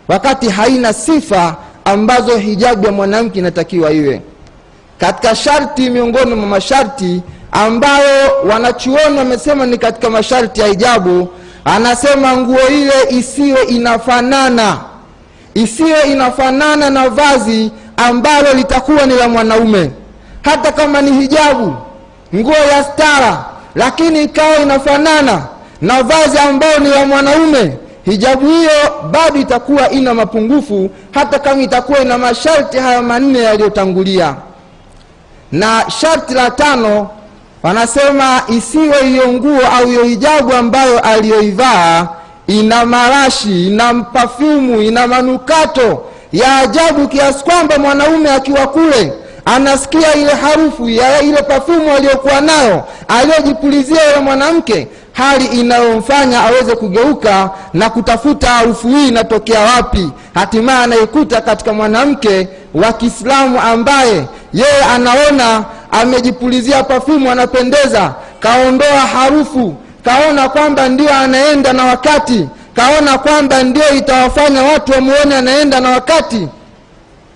wakati 0.07 0.49
haina 0.49 0.93
sifa 0.93 1.55
ambazo 1.85 2.37
hijabu 2.37 2.85
ya 2.85 2.91
mwanamke 2.91 3.39
inatakiwa 3.39 3.91
iwe. 3.91 4.21
Katika 4.99 5.35
sharti 5.35 5.89
miongoni 5.89 6.35
mwa 6.35 6.47
masharti 6.47 7.21
ambayo 7.51 8.31
wanachuoni 8.49 9.17
wamesema 9.17 9.65
ni 9.65 9.77
katika 9.77 10.09
masharti 10.09 10.61
ya 10.61 10.67
hijabu 10.67 11.29
anasema 11.65 12.37
nguo 12.37 12.67
ile 12.67 12.93
isiwe 13.09 13.63
inafanana. 13.63 14.77
Isiwe 15.53 16.01
inafanana 16.11 16.89
na 16.89 17.09
vazi 17.09 17.71
ambalo 18.05 18.53
litakuwa 18.53 19.05
ni 19.05 19.13
la 19.15 19.29
mwanaume. 19.29 19.91
Hata 20.41 20.71
kama 20.71 21.01
ni 21.01 21.11
hijabu 21.11 21.75
nguo 22.35 22.53
ya 22.71 22.83
stara 22.83 23.45
lakini 23.75 24.23
ikawa 24.23 24.57
inafanana 24.59 25.41
na 25.81 26.03
vazi 26.03 26.37
ambayo 26.37 26.79
ni 26.79 26.89
la 26.89 27.05
mwanaume 27.05 27.77
hijabu 28.05 28.47
hiyo 28.47 28.71
bado 29.11 29.39
itakuwa 29.39 29.89
ina 29.89 30.13
mapungufu 30.13 30.89
hata 31.11 31.39
kama 31.39 31.61
itakuwa 31.61 31.99
ina 31.99 32.17
masharti 32.17 32.77
haya 32.77 33.01
manne 33.01 33.39
yaliyotangulia. 33.39 34.35
Na 35.51 35.83
sharti 36.01 36.33
la 36.33 36.51
tano 36.51 37.09
wanasema 37.63 38.41
isiwe 38.47 39.03
hiyo 39.03 39.27
nguo 39.33 39.59
au 39.77 39.85
hiyo 39.87 40.03
hijabu 40.03 40.53
ambayo 40.53 40.99
aliyoivaa 40.99 42.07
ina 42.47 42.85
marashi 42.85 43.67
ina 43.67 43.93
pafyumu 43.93 44.81
ina 44.81 45.07
manukato 45.07 46.03
ya 46.33 46.57
ajabu 46.57 47.07
kiasi 47.07 47.43
kwamba 47.43 47.77
mwanaume 47.79 48.31
akiwa 48.31 48.67
kule 48.67 49.13
anasikia 49.45 50.13
ile 50.15 50.33
harufu 50.33 50.89
ya 50.89 51.21
ile 51.21 51.41
pafumu 51.41 51.93
aliyokuwa 51.93 52.41
nayo 52.41 52.83
aliyojipulizia 53.07 54.09
yule 54.09 54.19
mwanamke 54.21 54.87
hali 55.13 55.45
inayomfanya 55.45 56.43
aweze 56.43 56.75
kugeuka 56.75 57.49
na 57.73 57.89
kutafuta 57.89 58.49
harufu 58.49 58.87
hii 58.87 59.07
inatokea 59.07 59.59
wapi. 59.59 60.09
Hatimaye 60.33 60.83
anaikuta 60.83 61.41
katika 61.41 61.73
mwanamke 61.73 62.47
wa 62.73 62.93
kiislamu 62.93 63.61
ambaye 63.61 64.25
yeye 64.53 64.83
anaona 64.95 65.63
amejipulizia 65.91 66.83
pafumu 66.83 67.31
anapendeza 67.31 68.13
kaondoa 68.39 68.99
harufu 68.99 69.75
kaona 70.05 70.49
kwamba 70.49 70.89
ndio 70.89 71.13
anaenda 71.13 71.73
na 71.73 71.85
wakati 71.85 72.47
kaona 72.75 73.17
kwamba 73.17 73.63
ndio 73.63 73.89
itawafanya 73.97 74.63
watu 74.63 74.91
wamuone 74.91 75.35
anaenda 75.35 75.79
na 75.79 75.89
wakati 75.89 76.47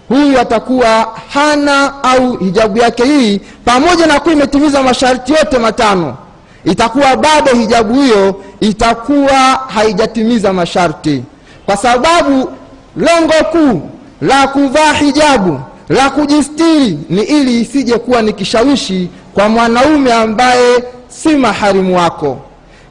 huyu 0.10 0.40
atakuwa 0.40 1.14
hana 1.34 2.04
au 2.04 2.38
hijabu 2.38 2.78
yake 2.78 3.04
hii 3.06 3.42
pamoja 3.66 4.06
na 4.08 4.20
kuwa 4.20 4.34
imetimiza 4.34 4.84
masharti 4.84 5.34
yote 5.34 5.58
matano 5.58 6.18
itakuwa 6.66 7.16
bado 7.16 7.52
hijabu 7.54 8.02
hiyo 8.02 8.42
itakuwa 8.60 9.40
haijatimiza 9.68 10.54
masharti. 10.54 11.24
Kwa 11.66 11.78
sababu 11.78 12.52
lengo 12.98 13.34
kuu 13.52 13.82
la 14.22 14.48
kuvaa 14.48 14.94
hijabu 14.94 15.60
la 15.90 16.10
kujistiri 16.10 17.00
ni 17.10 17.22
ili 17.22 17.62
isije 17.62 17.98
kuwa 17.98 18.22
ni 18.22 18.34
kishawishi 18.34 19.10
kwa 19.34 19.50
mwanaume 19.50 20.14
ambaye 20.14 20.84
si 21.08 21.30
maharimu 21.36 21.98
wako 21.98 22.38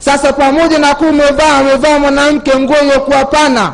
sasa 0.04 0.32
pamoja 0.32 0.78
na 0.78 0.94
kuwa 0.94 1.10
umevaa 1.10 1.58
amevaa 1.58 1.98
mwanamke 1.98 2.58
nguo 2.58 2.76
iliyokuwa 2.82 3.24
pana 3.24 3.72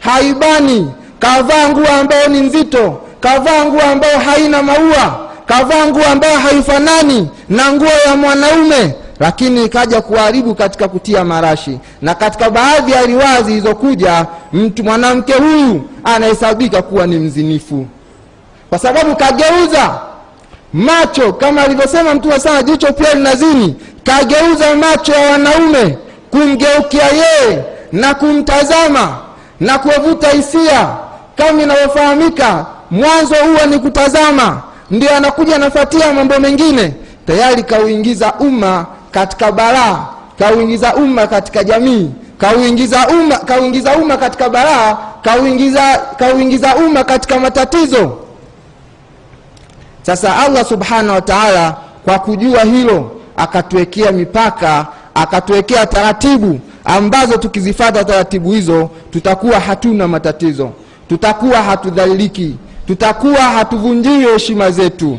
haibani. 0.00 0.90
Kavaa 1.18 1.68
nguo 1.68 1.86
ambayo 2.00 2.28
ni 2.28 2.40
nzito 2.40 3.00
kavaa 3.20 3.64
nguo 3.64 3.82
ambayo 3.82 4.18
haina 4.18 4.62
maua 4.62 5.20
kavaa 5.46 5.86
nguo 5.86 6.04
ambayo 6.12 6.38
haifanani 6.38 7.28
na 7.48 7.72
nguo 7.72 7.88
ya 8.06 8.16
mwanaume. 8.16 8.94
Lakini 9.20 9.64
ikaja 9.64 10.00
kuharibu 10.00 10.54
katika 10.54 10.88
kutia 10.88 11.24
marashi. 11.24 11.78
Na 12.02 12.14
katika 12.14 12.50
baadhi 12.50 12.92
ya 12.92 13.02
riwaya 13.06 13.42
zilizokuja 13.42 14.26
mtu 14.52 14.84
mwanamke 14.84 15.32
huyu 15.32 15.82
anahesabika 16.04 16.82
kuwa 16.82 17.06
ni 17.06 17.16
mzinifu. 17.18 17.86
Kwa 18.70 18.78
sababu 18.78 19.16
kageuza 19.16 20.00
macho 20.72 21.32
kama 21.32 21.62
alivyosema 21.62 22.14
mtume 22.14 22.38
sana 22.40 22.62
jicho 22.62 22.92
pia 22.92 23.14
linazini 23.14 23.76
kageuza 24.04 24.74
macho 24.76 25.12
ya 25.12 25.30
wanaume 25.30 25.98
kumgeukia 26.30 27.04
yeye 27.06 27.64
na 27.92 28.14
kumtazama 28.14 29.16
na 29.60 29.78
kuwavuta 29.78 30.28
hisia. 30.30 30.88
Kama 31.36 31.62
inavyofahamika 31.62 32.66
mwanzo 32.90 33.34
huwa 33.34 33.66
ni 33.66 33.78
kutazama 33.78 34.62
ndio 34.90 35.16
anakuja 35.16 35.56
anafuatia 35.56 36.12
mambo 36.12 36.38
mengine. 36.38 36.94
Tayari 37.26 37.62
kauingiza 37.62 38.32
umma 38.34 38.86
katika 39.10 39.52
balaa 39.52 40.06
kauingiza 40.38 40.94
umma 40.94 41.26
katika 41.26 41.64
jamii 41.64 42.10
kauingiza 42.38 43.08
umma 43.08 43.36
kauingiza 43.38 43.96
umma 43.96 44.16
katika 44.16 44.48
balaa 44.48 44.96
kauingiza 45.22 45.98
kauingiza 46.18 46.76
umma 46.76 47.04
katika 47.04 47.38
matatizo. 47.40 48.18
Sasa 50.02 50.36
allah 50.36 50.64
subhanahu 50.64 51.14
wa 51.14 51.20
taala 51.20 51.74
kwa 52.04 52.18
kujua 52.18 52.62
hilo 52.62 53.10
akatuwekea 53.36 54.12
mipaka, 54.12 54.86
akatuwekea 55.14 55.86
taratibu 55.86 56.60
ambazo 56.84 57.36
tukizifata 57.36 58.04
taratibu 58.04 58.52
hizo 58.52 58.90
tutakuwa 59.10 59.60
hatuna 59.60 60.08
matatizo, 60.08 60.70
tutakuwa 61.08 61.62
hatudhaliki 61.62 62.56
tutakuwa 62.86 63.42
hatuvunjii 63.42 64.20
heshima 64.20 64.70
zetu. 64.70 65.18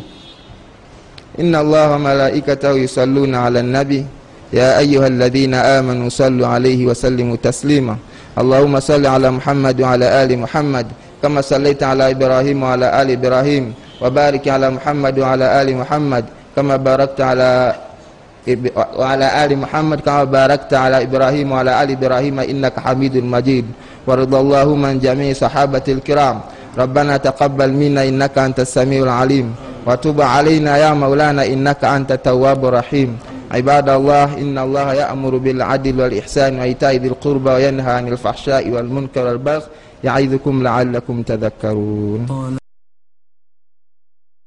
inna 1.37 1.59
allaha 1.59 1.89
wa 1.89 1.99
malaikatahu 1.99 2.77
yusalluna 2.77 3.45
ala 3.45 3.63
nabi. 3.63 4.05
Ya 4.53 4.77
ayuha 4.77 5.05
alladhina 5.07 5.77
amanu 5.77 6.11
sallu 6.11 6.45
alayhi 6.45 6.85
wa 6.85 6.95
sallimu 6.95 7.37
taslima. 7.37 7.97
Allahumma 8.35 8.81
salli 8.81 9.07
ala 9.07 9.31
muhammad 9.31 9.81
wa 9.81 9.91
ala 9.91 10.19
ali 10.21 10.37
muhammad 10.37 10.85
kama 11.21 11.43
sallaita 11.43 11.89
ala 11.89 12.09
ibrahim 12.09 12.63
wa 12.63 12.73
ala 12.73 12.93
ali 12.93 13.13
ibrahim. 13.13 13.73
Wa 14.01 14.11
barik 14.11 14.47
ala 14.47 14.71
muhammad 14.71 15.19
wa 15.19 15.31
ala 15.31 15.59
ali 15.59 15.73
muhammad 15.75 16.25
kama 16.55 16.77
barakta 16.77 17.29
ala 17.29 17.75
وعلى 18.99 19.27
آل 19.45 19.51
محمد 19.57 19.99
كما 19.99 20.23
باركت 20.23 20.73
على 20.73 21.03
إبراهيم 21.07 21.47
وعلى 21.51 21.71
آل 21.83 21.89
إبراهيم 21.91 22.39
إنك 22.39 22.75
حميد 22.79 23.15
مجيد. 23.23 23.65
ورضى 24.07 24.39
اللهم 24.39 24.81
عن 24.85 24.99
جميع 24.99 25.33
صحابة 25.33 25.85
الكرام. 25.87 26.37
ربنا 26.77 27.17
تقبل 27.17 27.71
منا 27.71 28.03
إنك 28.03 28.35
أنت 28.37 28.59
السميع 28.59 29.03
العليم. 29.03 29.55
وتب 29.87 30.21
علينا 30.21 30.71
يا 30.77 30.91
مولانا 30.93 31.45
إنك 31.45 31.83
أنت 31.85 32.11
التواب 32.11 32.65
الرحيم. 32.65 33.17
عباد 33.51 33.89
الله 33.89 34.27
إن 34.43 34.57
الله 34.57 34.87
يأمر 34.93 35.33
بالعدل 35.37 36.01
والإحسان 36.01 36.59
وإيتاء 36.59 36.93
ذي 36.97 37.07
القربى 37.07 37.49
وينهى 37.49 37.91
عن 37.91 38.07
الفحشاء 38.07 38.63
والمنكر 38.69 39.25
والبغي 39.25 39.61
يعظكم 40.03 40.63
لعلكم 40.63 41.15
تذكرون. 41.21 42.62